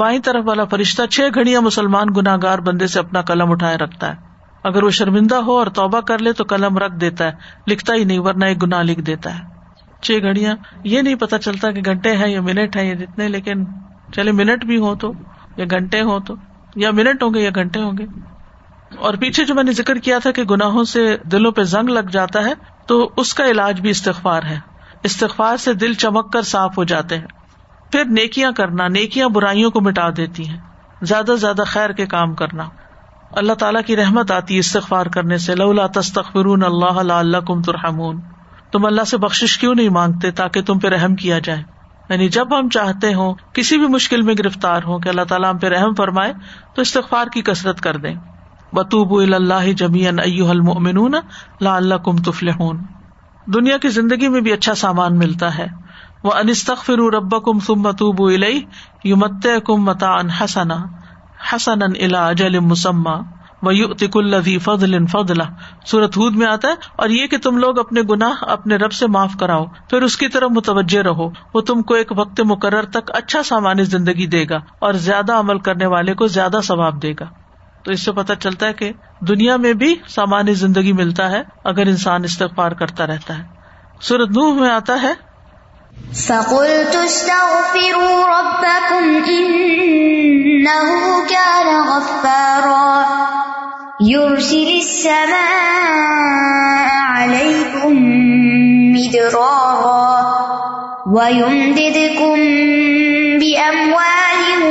[0.00, 4.08] بائیں طرف والا فرشتہ چھ گھڑیاں مسلمان گناہ گار بندے سے اپنا قلم اٹھائے رکھتا
[4.08, 4.32] ہے۔
[4.64, 7.32] اگر وہ شرمندہ ہو اور توبہ کر لے تو قلم رکھ دیتا ہے،
[7.66, 9.44] لکھتا ہی نہیں، ورنہ ایک گنا لکھ دیتا ہے۔
[10.02, 13.64] چھ گھڑیاں، یہ نہیں پتا چلتا کہ گھنٹے ہیں یا منٹ ہے یا جتنے، لیکن
[14.14, 15.12] چلے منٹ بھی ہو تو،
[15.56, 16.34] یا گھنٹے ہو تو،
[16.76, 18.06] یا منٹ ہوں گے یا گھنٹے ہوں گے۔
[18.98, 22.08] اور پیچھے جو میں نے ذکر کیا تھا کہ گناہوں سے دلوں پہ زنگ لگ
[22.10, 22.52] جاتا ہے،
[22.86, 24.71] تو اس کا علاج بھی استغفار ہے۔
[25.02, 27.26] استغفار سے دل چمک کر صاف ہو جاتے ہیں۔
[27.92, 30.60] پھر نیکیاں کرنا، نیکیاں برائیوں کو مٹا دیتی ہیں۔
[31.02, 32.64] زیادہ سے زیادہ خیر کے کام کرنا۔
[33.32, 38.20] اللہ تعالیٰ کی رحمت آتی استغفار کرنے سے۔ لولا تستخر اللہ اللہ کم ترحمون۔
[38.72, 41.62] تم اللہ سے بخش کیوں نہیں مانگتے تاکہ تم پہ رحم کیا جائے؟
[42.08, 45.58] یعنی جب ہم چاہتے ہوں، کسی بھی مشکل میں گرفتار ہوں کہ اللہ تعالیٰ ہم
[45.58, 46.32] پہ رحم فرمائے،
[46.74, 48.14] تو استغفار کی کثرت کر دیں۔
[48.72, 51.14] بطوب اللہ جمیان المؤمنون
[51.60, 52.48] لا اللہ کم تفل
[53.46, 55.66] دنیا کی زندگی میں بھی اچھا سامان ملتا ہے۔
[56.24, 58.20] وہ انستخر رب کم تم بتوب
[59.04, 60.76] یومت کم متا ان حسنا
[61.52, 63.16] حسن الا اجل مسمہ
[63.62, 65.42] ویؤتک الذی فضل فضلہ
[65.86, 69.06] سورت ہود میں آتا ہے، اور یہ کہ تم لوگ اپنے گناہ اپنے رب سے
[69.06, 73.10] معاف کراؤ، پھر اس کی طرف متوجہ رہو، وہ تم کو ایک وقت مقرر تک
[73.14, 77.26] اچھا سامان زندگی دے گا، اور زیادہ عمل کرنے والے کو زیادہ ثواب دے گا۔
[77.84, 81.86] تو اس سے پتہ چلتا ہے کہ دنیا میں بھی سامان زندگی ملتا ہے اگر
[81.86, 83.42] انسان استغفار کرتا رہتا ہے۔
[84.00, 85.12] سورت نوح میں آتا ہے۔
[86.12, 93.02] فَقُلْتُ اسْتَغْفِرُوا رَبَّكُمْ إِنَّهُ كَانَ غَفَّارًا۔
[94.08, 95.42] يرسل السماء
[97.22, 97.94] عليكم
[98.92, 100.02] مدرارا۔
[101.06, 102.42] ويمددكم
[103.42, 104.62] بأموال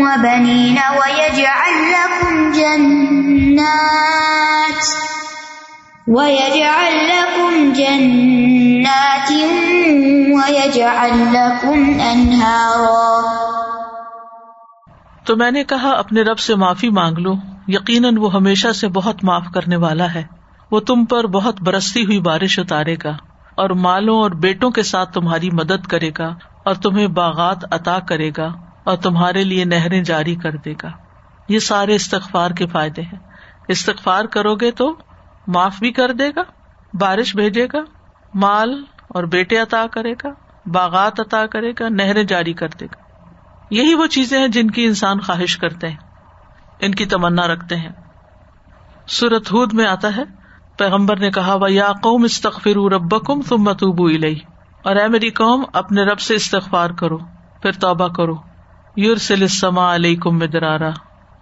[0.00, 4.84] وبنين ويجعل لكم جنات
[6.06, 9.32] ويجعل لكم جنات
[10.34, 13.20] ويجعل لكم أنهارا
[15.24, 17.34] تو میں نے کہا، اپنے رب سے معافی مانگ لو۔
[17.68, 20.22] یقیناً وہ ہمیشہ سے بہت معاف کرنے والا ہے۔
[20.70, 23.16] وہ تم پر بہت برستی ہوئی بارش اتارے گا
[23.54, 26.34] اور مالوں اور بیٹوں کے ساتھ تمہاری مدد کرے گا۔
[26.66, 28.52] اور تمہیں باغات عطا کرے گا
[28.84, 30.88] اور تمہارے لیے نہریں جاری کر دے گا۔
[31.48, 33.18] یہ سارے استغفار کے فائدے ہیں۔
[33.68, 34.96] استغفار کرو گے تو
[35.46, 36.42] معاف بھی کر دے گا،
[36.94, 37.78] بارش بھیجے گا،
[38.34, 40.28] مال اور بیٹے عطا کرے گا،
[40.66, 43.02] باغات عطا کرے گا، نہریں جاری کر دے گا۔
[43.70, 45.96] یہی وہ چیزیں ہیں جن کی انسان خواہش کرتے ہیں،
[46.80, 47.92] ان کی تمنا رکھتے ہیں۔
[49.06, 50.22] سورت ہود میں آتا ہے،
[50.78, 54.38] پیغمبر نے کہا وہ یا قوم استغفر رب کم تم متوبو الئی
[54.86, 57.18] اور اے میری قوم، اپنے رب سے استغفار کرو،
[57.62, 58.34] پھر توبہ کرو۔
[58.96, 60.90] یور سلسما علیہ کم مدرارا،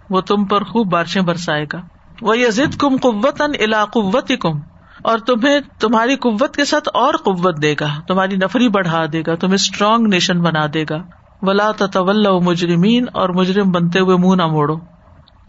[0.09, 1.81] وہ تم پر خوب بارشیں برسائے گا۔
[2.21, 4.59] وہ یزید کم قوت ان الا قوت کم
[5.03, 9.35] اور تمہیں تمہاری قوت کے ساتھ اور قوت دے گا۔ تمہاری نفری بڑھا دے گا،
[9.35, 10.97] تمہیں اسٹرانگ نیشن بنا دے گا۔
[11.41, 14.75] ولا تول مجرمین اور مجرم بنتے ہوئے منہ نہ موڑو۔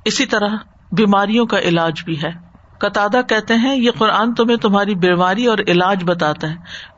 [0.05, 0.49] اسی طرح
[0.93, 2.46] بیماریوں کا علاج بھی ہے۔
[2.81, 6.55] قطع کہتے ہیں، یہ قرآن تمہیں تمہاری بیماری اور علاج بتاتا ہے۔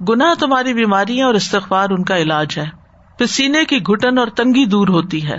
[0.09, 2.65] گناہ تمہاری بیماری اور استغفار ان کا علاج ہے۔
[3.19, 5.37] پھر سینے کی گٹن اور تنگی دور ہوتی ہے۔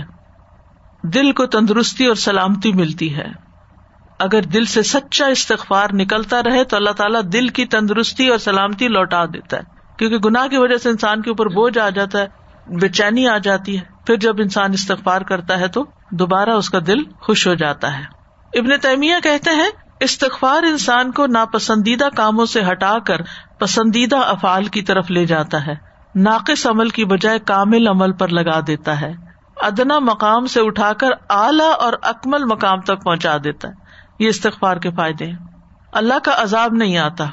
[1.02, 3.26] دل کو تندرستی اور سلامتی ملتی ہے۔
[4.18, 8.88] اگر دل سے سچا استغفار نکلتا رہے تو اللہ تعالیٰ دل کی تندرستی اور سلامتی
[8.88, 9.62] لوٹا دیتا ہے۔
[9.96, 12.26] کیونکہ گناہ کی وجہ سے انسان کے اوپر بوجھ آ جاتا ہے،
[12.80, 16.78] بے چینی آ جاتی ہے۔ پھر جب انسان استغفار کرتا ہے تو دوبارہ اس کا
[16.86, 18.04] دل خوش ہو جاتا ہے۔
[18.58, 19.70] ابن تیمیہ کہتے ہیں
[20.00, 23.16] استغفار انسان کو ناپسندیدہ کاموں سے ہٹا کر
[23.58, 25.74] پسندیدہ افعال کی طرف لے جاتا ہے۔
[26.14, 29.12] ناقص عمل کی بجائے کامل عمل پر لگا دیتا ہے۔
[29.56, 33.72] ادنا مقام سے اٹھا کر اعلی اور اکمل مقام تک پہنچا دیتا ہے۔
[34.18, 35.36] یہ استغفار کے فائدے ہیں۔
[35.92, 37.24] اللہ کا عذاب نہیں آتا۔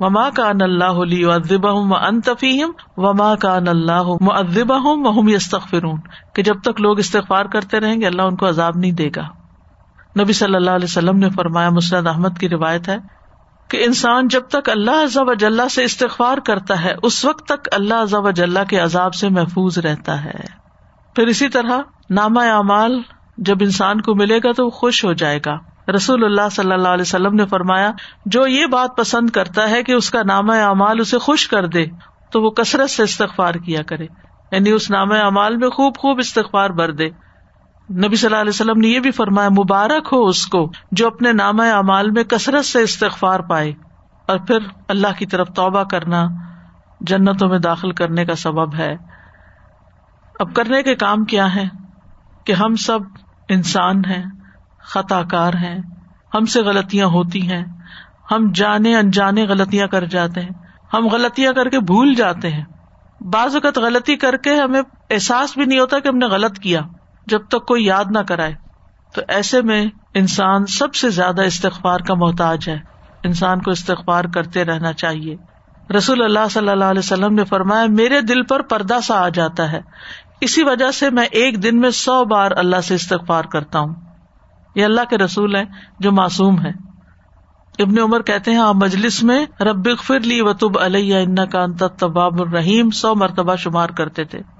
[0.00, 5.96] وما کا ان اللہ ادب ہوں انتفیم وما کا ان اللہ ادب ہوں
[6.34, 9.47] کہ جب تک لوگ استغفار کرتے رہیں گے، اللہ ان کو عذاب نہیں دے گا۔
[10.20, 12.96] نبی صلی اللہ علیہ وسلم نے فرمایا مسرد احمد کی روایت ہے
[13.68, 18.04] کہ انسان جب تک اللہ ضب اجلّہ سے استغفار کرتا ہے، اس وقت تک اللہ
[18.04, 20.68] ضب اجلّہ کے عذاب سے محفوظ رہتا ہے۔
[21.14, 21.78] پھر اسی طرح
[22.10, 23.02] نامہ اعمال
[23.38, 25.58] جب انسان کو ملے گا تو وہ خوش ہو جائے گا۔
[25.92, 27.92] رسول اللہ صلی اللہ علیہ وسلم نے فرمایا،
[28.26, 31.86] جو یہ بات پسند کرتا ہے کہ اس کا نامہ اعمال اسے خوش کر دے،
[32.32, 34.06] تو وہ کثرت سے استغفار کیا کرے۔
[34.52, 37.27] یعنی اس نامہ اعمال میں خوب خوب استغفار بھر دے۔
[37.90, 41.32] نبی صلی اللہ علیہ وسلم نے یہ بھی فرمایا، مبارک ہو اس کو جو اپنے
[41.32, 43.72] نامہ اعمال میں کثرت سے استغفار پائے
[44.26, 44.58] اور پھر
[44.88, 46.26] اللہ کی طرف توبہ کرنا
[47.00, 48.96] جنتوں میں داخل کرنے کا سبب ہے۔
[50.40, 51.64] اب کرنے کے کام کیا ہے
[52.44, 52.98] کہ ہم سب
[53.48, 54.24] انسان ہیں
[54.80, 55.78] خطا کار ہیں،
[56.34, 57.64] ہم سے غلطیاں ہوتی ہیں،
[58.30, 60.50] ہم جانے انجانے غلطیاں کر جاتے ہیں،
[60.92, 62.64] ہم غلطیاں کر کے بھول جاتے ہیں۔
[63.20, 66.80] بعض اوقات غلطی کر کے ہمیں احساس بھی نہیں ہوتا کہ ہم نے غلط کیا۔
[67.28, 68.54] جب تک کوئی یاد نہ کرائے۔
[69.14, 72.78] تو ایسے میں انسان سب سے زیادہ استغفار کا محتاج ہے۔
[73.24, 75.36] انسان کو استغفار کرتے رہنا چاہیے۔
[75.96, 79.72] رسول اللہ صلی اللہ علیہ وسلم نے فرمایا، میرے دل پر پردہ سا آ جاتا
[79.72, 79.80] ہے۔
[80.40, 83.94] اسی وجہ سے میں ایک دن میں سو بار اللہ سے استغفار کرتا ہوں۔
[84.74, 85.64] یہ اللہ کے رسول ہیں
[85.98, 86.70] جو معصوم ہے
[87.78, 92.42] ابن عمر کہتے ہیں آپ مجلس میں رب لی وطب علیہ ان کا انت طباب
[92.42, 94.57] الرحیم، سو مرتبہ شمار کرتے تھے۔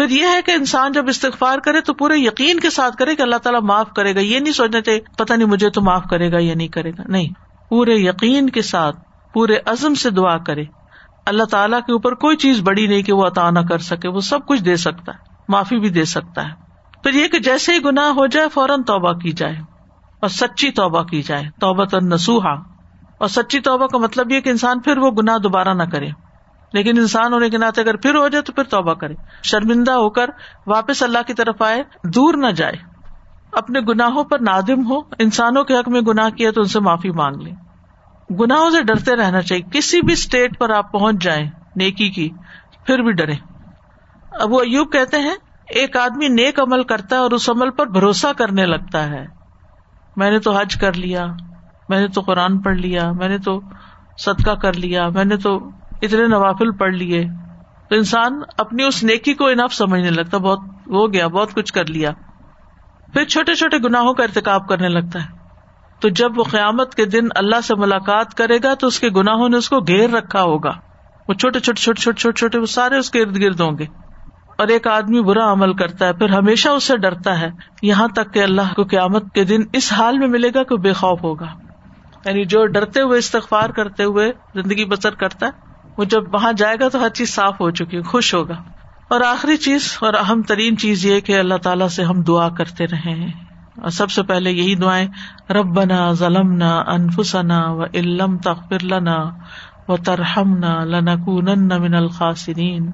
[0.00, 3.22] پھر یہ ہے کہ انسان جب استغفار کرے تو پورے یقین کے ساتھ کرے کہ
[3.22, 6.32] اللہ تعالیٰ معاف کرے گا۔ یہ نہیں سوچنے تھے پتا نہیں مجھے تو معاف کرے
[6.32, 7.28] گا یا نہیں کرے گا۔ نہیں،
[7.68, 8.96] پورے یقین کے ساتھ،
[9.32, 10.64] پورے عزم سے دعا کرے۔
[11.26, 14.20] اللہ تعالیٰ کے اوپر کوئی چیز بڑی نہیں کہ وہ عطا نہ کر سکے، وہ
[14.20, 16.54] سب کچھ دے سکتا ہے، معافی بھی دے سکتا ہے۔
[17.02, 19.56] پھر یہ کہ جیسے ہی گناہ ہو جائے، فوراً توبہ کی جائے
[20.20, 22.52] اور سچی توبہ کی جائے توبہ تو نسوہا
[23.18, 26.08] اور سچی توبہ کا مطلب یہ کہ انسان پھر وہ گناہ دوبارہ نہ کرے۔
[26.72, 30.10] لیکن انسان ہونے کے ناطے اگر پھر ہو جائے تو پھر توبہ کرے۔ شرمندہ ہو
[30.10, 30.30] کر
[30.66, 32.72] واپس اللہ کی طرف آئے، دور نہ جائے۔
[33.52, 37.10] اپنے گناہوں پر نادم ہو، انسانوں کے حق میں گناہ کیا تو ان سے معافی
[37.10, 37.54] مانگ لیں
[38.40, 42.28] گناہوں سے ڈرتے رہنا چاہیے۔ کسی بھی اسٹیٹ پر آپ پہنچ جائیں، نیکی کی،
[42.86, 43.34] پھر بھی ڈرے
[44.30, 45.34] اب وہ ایوب کہتے ہیں،
[45.68, 49.26] ایک آدمی نیک عمل کرتا ہے اور اس عمل پر بھروسہ کرنے لگتا ہے۔
[50.16, 51.26] میں نے تو حج کر لیا،
[51.88, 53.60] میں نے تو قرآن پڑھ لیا، میں نے تو
[54.18, 55.70] صدقہ کر لیا، میں نے تو
[56.02, 57.24] اتنے نوافل پڑھ لیے۔
[57.88, 61.86] تو انسان اپنی اس نیکی کو انف سمجھنے لگتا، بہت ہو گیا، بہت کچھ کر
[61.86, 62.10] لیا۔
[63.12, 65.28] پھر چھوٹے چھوٹے گناہوں کا ارتقاب کرنے لگتا ہے۔
[66.00, 69.48] تو جب وہ قیامت کے دن اللہ سے ملاقات کرے گا، تو اس کے گناہوں
[69.48, 70.72] نے اس کو گھیر رکھا ہوگا۔
[71.28, 73.84] وہ چھوٹے چھوٹے چھوٹے چھوٹے چھوٹے چھوٹے، وہ سارے اس کے ارد گرد ہوں گے۔
[74.58, 77.50] اور ایک آدمی برا عمل کرتا ہے، پھر ہمیشہ اس سے ڈرتا ہے۔
[77.82, 80.92] یہاں تک کہ اللہ کو قیامت کے دن اس حال میں ملے گا کہ بے
[80.92, 81.46] خوف ہوگا۔
[82.24, 86.76] یعنی جو ڈرتے ہوئے، استغفار کرتے ہوئے زندگی بسر کرتا ہے وہ جب وہاں جائے
[86.80, 88.54] گا تو ہر چیز صاف ہو چکی، خوش ہوگا۔
[89.10, 92.86] اور آخری چیز اور اہم ترین چیز یہ کہ اللہ تعالیٰ سے ہم دعا کرتے
[92.86, 93.26] رہے
[93.76, 95.06] اور سب سے پہلے یہی دعائیں
[95.52, 99.16] رب بنا ضلم نہ انفسنا و علم تخر لنا
[99.88, 101.48] و ترہم نہ لنکون
[101.80, 102.90] من الخاصرین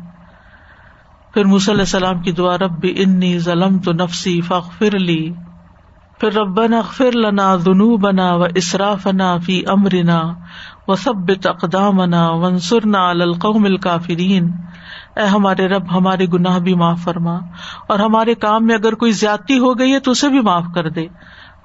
[1.34, 5.32] پھر علیہ السلام کی دعا، رب انی ظلم تو نفسی فخر لی۔
[6.20, 10.20] پھر ربن اغفر لنا ذنوبنا بنا و اصرافنا فی امرنا۔
[10.88, 14.52] و سب اقدامنا ونصرنا علی القوم الکافرین
[15.16, 17.38] اے ہمارے رب، ہمارے گناہ بھی معاف فرما۔
[17.88, 20.88] اور ہمارے کام میں اگر کوئی زیادتی ہو گئی ہے تو اسے بھی معاف کر
[20.88, 21.06] دے۔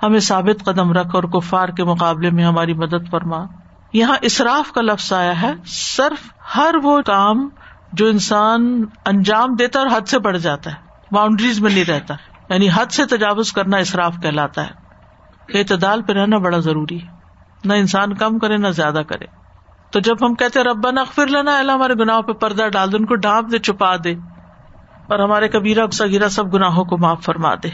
[0.04, 3.38] ہمیں ثابت قدم رکھ اور کفار کے مقابلے میں ہماری مدد فرما۔
[3.94, 7.50] یہاں اصراف کا لفظ آیا ہے۔ صرف ہر وہ کام
[7.94, 10.76] جو انسان انجام دیتا اور حد سے بڑھ جاتا ہے۔
[11.12, 12.14] باؤنڈریز میں نہیں رہتا۔
[12.50, 14.72] یعنی حد سے تجاوز کرنا اصراف کہلاتا ہے۔
[15.60, 17.21] اعتدال پہ رہنا بڑا ضروری ہے۔
[17.66, 19.26] نہ انسان کم کرے، نہ زیادہ کرے۔
[19.92, 23.06] تو جب ہم کہتے ربا نقفر لینا اللہ ہمارے گناہوں پہ پردہ ڈال دے، ان
[23.06, 24.12] کو ڈانپ دے، چھپا دے،
[25.08, 27.70] اور ہمارے کبیرا سگیرا سب گناہوں کو معاف فرما دے۔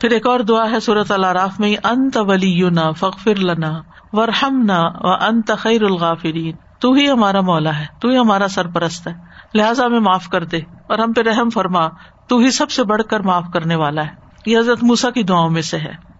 [0.00, 3.80] پھر ایک اور دعا ہے صورت اللہ راف میں، انت ولی فخر لنا
[4.12, 9.08] ورحم نہ و انت خیر الغافرین۔ تو ہی ہمارا مولا ہے، تو ہی ہمارا سرپرست
[9.08, 9.12] ہے۔
[9.54, 11.88] لہٰذا ہمیں معاف کر دے اور ہم پہ رحم فرما۔
[12.28, 14.10] تو ہی سب سے بڑھ کر معاف کرنے والا ہے۔
[14.46, 16.11] یہ حضرت موسا کی دعاؤں میں سے ہے۔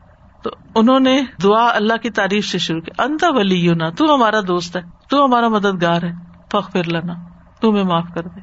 [0.42, 4.76] تو انہوں نے دعا اللہ کی تعریف سے شروع کی، انت ولی تو ہمارا دوست
[4.76, 6.12] ہے، تو ہمارا مددگار ہے
[6.52, 7.14] فخ پھر لنا،
[7.60, 8.40] تو میں معاف کر دے۔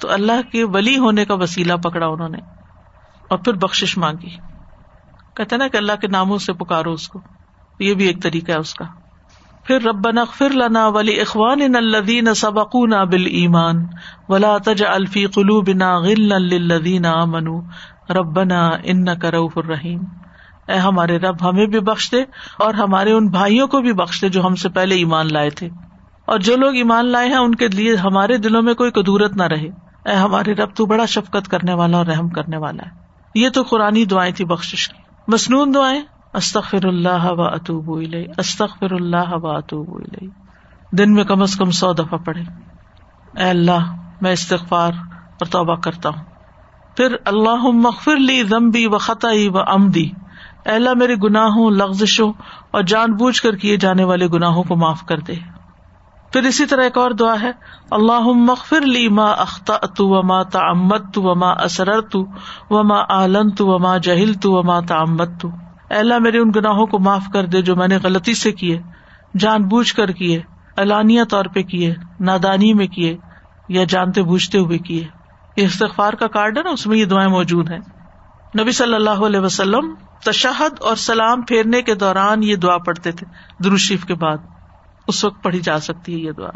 [0.00, 2.38] تو اللہ کے ولی ہونے کا وسیلہ پکڑا انہوں نے،
[3.30, 4.36] اور پھر بخش مانگی۔
[5.34, 7.20] کہتے نا کہ اللہ کے ناموں سے پکارو اس کو،
[7.78, 8.84] یہ بھی ایک طریقہ ہے اس کا۔
[9.64, 13.86] پھر رب نغفر لنا ولی اخوان الدین سبق نہ بل ایمان
[14.28, 17.04] ولا تج الفی قلو بنا غل الدین
[18.10, 20.00] ربنا ان کروف الرحیم
[20.68, 22.22] اے ہمارے رب، ہمیں بھی بخش دے
[22.58, 25.68] اور ہمارے ان بھائیوں کو بھی بخش دے جو ہم سے پہلے ایمان لائے تھے۔
[26.26, 29.42] اور جو لوگ ایمان لائے ہیں، ان کے لیے ہمارے دلوں میں کوئی کدورت نہ
[29.42, 29.68] رہے۔
[30.04, 32.90] اے ہمارے رب، تو بڑا شفقت کرنے والا اور رحم کرنے والا ہے۔
[33.34, 36.02] یہ تو قرآن دعائیں تھی بخش کی۔ مصنون دعائیں۔
[36.32, 38.04] استخر اللہ و اطوب
[38.38, 40.00] استخر اللہ و اطوب
[40.98, 42.42] دن میں کم از کم سو دفعہ پڑھے۔
[43.36, 46.24] اے اللہ، میں استغفار اور توبہ کرتا ہوں۔
[46.96, 50.10] پھر اللہ مغفر لی ضمبی و خطائی و امدی
[50.74, 52.32] اللہ میرے گناہوں، لغزشوں
[52.70, 55.34] اور جان بوجھ کر کیے جانے والے گناہوں کو معاف کر دے۔
[56.32, 57.50] پھر اسی طرح ایک اور دعا ہے
[57.90, 62.26] اللہ مغفر لی ما اختا تو وما تعمت تو وما اسرر تو
[62.70, 65.48] وما آلن تو وما جہل تو وما تعمت تو
[65.90, 68.82] اللہ میرے ان گناہوں کو معاف کر دے جو میں نے غلطی سے کیے،
[69.38, 70.42] جان بوجھ کر کیے،
[70.76, 73.16] اعلانیہ طور پہ کیے، نادانی میں کیے
[73.68, 75.04] یا جانتے بوجھتے ہوئے کیے۔
[75.56, 77.80] یہ استغفار کا کارڈ ہے نا، اس میں یہ دعائیں موجود ہیں۔
[78.60, 79.94] نبی صلی اللہ علیہ وسلم
[80.26, 83.26] تشہد اور سلام پھیرنے کے دوران یہ دعا پڑھتے تھے۔
[83.64, 84.36] دروشیف کے بعد
[85.08, 86.50] اس وقت پڑھی جا سکتی ہے یہ دعا۔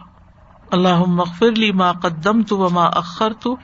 [0.73, 3.57] اللہ مغفر لی ما قدم تو وما اخر تو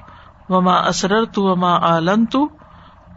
[0.48, 2.48] وما اسرر تو وما عالن تو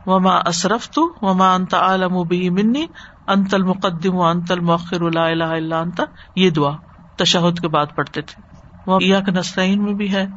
[0.05, 2.85] وما اصرف تو وما انت عالم بھی منی۔
[3.27, 6.01] انت المقدم و انت المؤخر، لا الہ الا انت۔
[6.35, 6.71] یہ دعا
[7.17, 8.41] تشہد کے بعد پڑھتے تھے۔
[8.85, 10.27] وہ نسرین میں بھی ہے۔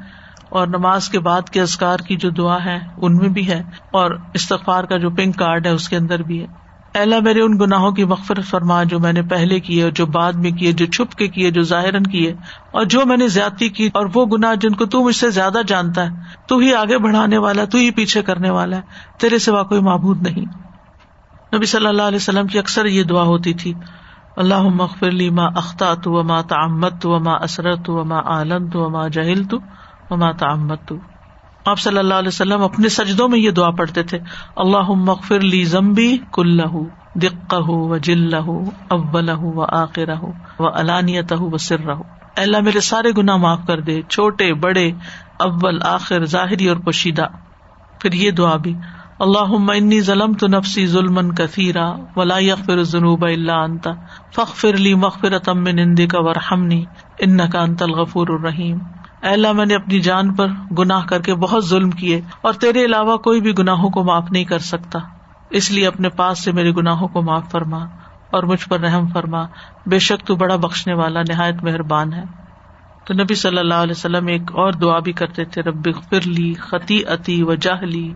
[0.53, 4.11] اور نماز کے بعد کے ازکار کی جو دعا ہے ان میں بھی ہے۔ اور
[4.35, 6.47] استغفار کا جو پنک کارڈ ہے، اس کے اندر بھی ہے۔
[6.95, 10.33] اللہ، میرے ان گناہوں کی مغفرت فرما جو میں نے پہلے کیے اور جو بعد
[10.33, 12.35] میں کیے، جو چھپ کے کیے، جو ظاہر کیے۔
[12.71, 15.59] اور جو میں نے زیادتی کی، اور وہ گناہ جن کو تو مجھ سے زیادہ
[15.67, 16.11] جانتا ہے،
[16.47, 18.83] تو ہی آگے بڑھانے والا، تو ہی پیچھے کرنے والا ہے۔
[19.19, 20.45] تیرے سوا کوئی معبود نہیں۔
[21.57, 23.75] نبی صلی اللہ علیہ وسلم کی اکثر یہ دعا ہوتی تھی
[24.37, 29.55] اللہ مغفر لی ما اختات وما تعمت وما اسرت وما عالنت وما جہلت
[30.11, 30.93] وما تعمت
[31.67, 34.19] آپ صلی اللہ علیہ وسلم اپنے سجدوں میں یہ دعا پڑھتے تھے
[34.57, 36.73] اللہ مغفر لی زمبی کلہ
[37.15, 38.49] دقہ و جلہ
[38.89, 40.21] اولہ و آخرہ
[40.59, 41.95] و علانیتہ و سرہ
[42.37, 44.91] اللہ، میرے سارے گناہ معاف کر دے، چھوٹے، بڑے،
[45.39, 47.27] اول، آخر، ظاہری اور پوشیدہ۔
[48.01, 48.75] پھر یہ دعا بھی
[49.19, 53.91] اللہ انی ظلم تو نفسی ظلم کثیرا ولا یغفر ذنوب اللہ انتا
[54.37, 56.85] فخر لی مغفرت من عندک ورحمنی
[57.19, 58.79] انک انت الغفور الرحیم۔
[59.23, 60.49] اللہ، میں نے اپنی جان پر
[60.79, 64.45] گناہ کر کے بہت ظلم کیے اور تیرے علاوہ کوئی بھی گناہوں کو معاف نہیں
[64.45, 64.99] کر سکتا۔
[65.51, 67.85] اس لیے اپنے پاس سے میرے گناہوں کو معاف فرما
[68.31, 69.47] اور مجھ پر رحم فرما۔
[69.87, 72.23] بے شک تو بڑا بخشنے والا، نہایت مہربان ہے۔
[73.05, 77.05] تو نبی صلی اللہ علیہ وسلم ایک اور دعا بھی کرتے تھے، رب فرلی خطی
[77.05, 78.15] عتی و جاہلی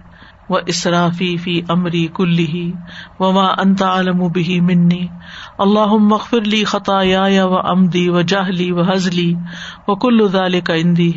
[0.51, 2.73] و اسرافی فی امری کلی
[3.21, 5.07] و ماں انتا عالم بھی منی
[5.59, 9.35] اللہ مغفر لی خطا یا و امدی و جاہلی و حضلی
[9.89, 11.11] و کل ذال کا اندی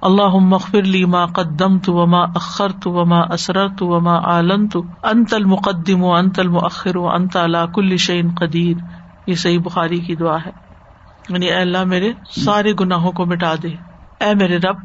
[0.00, 4.16] اللہ مغفر لی ما قدم تو و اخر تو و ما اسرر تو و ما
[4.18, 8.76] عالن تو انت المقدم و انت المؤخر و انت علا کل شعین قدیر
[9.26, 10.50] یہ صحیح بخاری کی دعا ہے.
[11.28, 12.12] یعنی اے اللہ میرے
[12.44, 13.68] سارے گناہوں کو مٹا دے.
[14.20, 14.76] اے میرے رب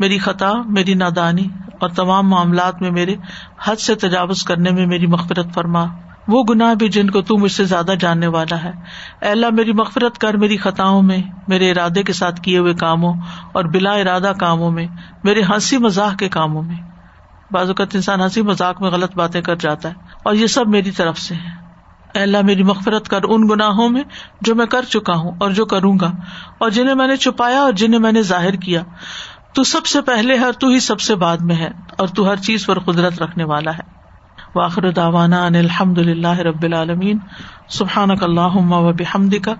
[0.00, 1.46] میری خطا، میری نادانی
[1.80, 3.16] اور تمام معاملات میں میرے
[3.64, 5.84] حد سے تجاوز کرنے میں میری مغفرت فرما۔
[6.28, 8.72] وہ گناہ بھی جن کو تو مجھ سے زیادہ جاننے والا ہے۔
[9.22, 13.14] اے اللہ، میری مغفرت کر میری خطاؤں میں، میرے ارادے کے ساتھ کیے ہوئے کاموں
[13.52, 14.86] اور بلا ارادہ کاموں میں،
[15.24, 16.76] میرے ہنسی مزاح کے کاموں میں۔
[17.50, 19.94] بعض اوقات انسان ہنسی مذاق میں غلط باتیں کر جاتا ہے
[20.24, 21.60] اور یہ سب میری طرف سے ہے
[22.14, 24.02] اے اللہ، میری مغفرت کر ان گناہوں میں
[24.40, 26.10] جو میں کر چکا ہوں اور جو کروں گا
[26.58, 28.82] اور جنہیں میں نے چھپایا اور جنہیں میں نے ظاہر کیا۔
[29.54, 32.36] تو سب سے پہلے ہر تو ہی سب سے بعد میں ہے اور تو ہر
[32.36, 34.00] چیز پر قدرت رکھنے والا ہے۔
[34.54, 37.18] واخر داوانا ان الحمد للہ رب العالمین۔
[37.68, 39.54] سبحان اللہ و بحمد کا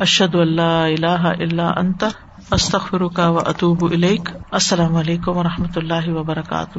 [0.00, 2.04] اشد اللہ اللہ اللہ انت۔
[2.50, 3.84] استخر کا و اطوب
[4.50, 6.78] السلام علیکم و رحمۃ اللہ وبرکاتہ۔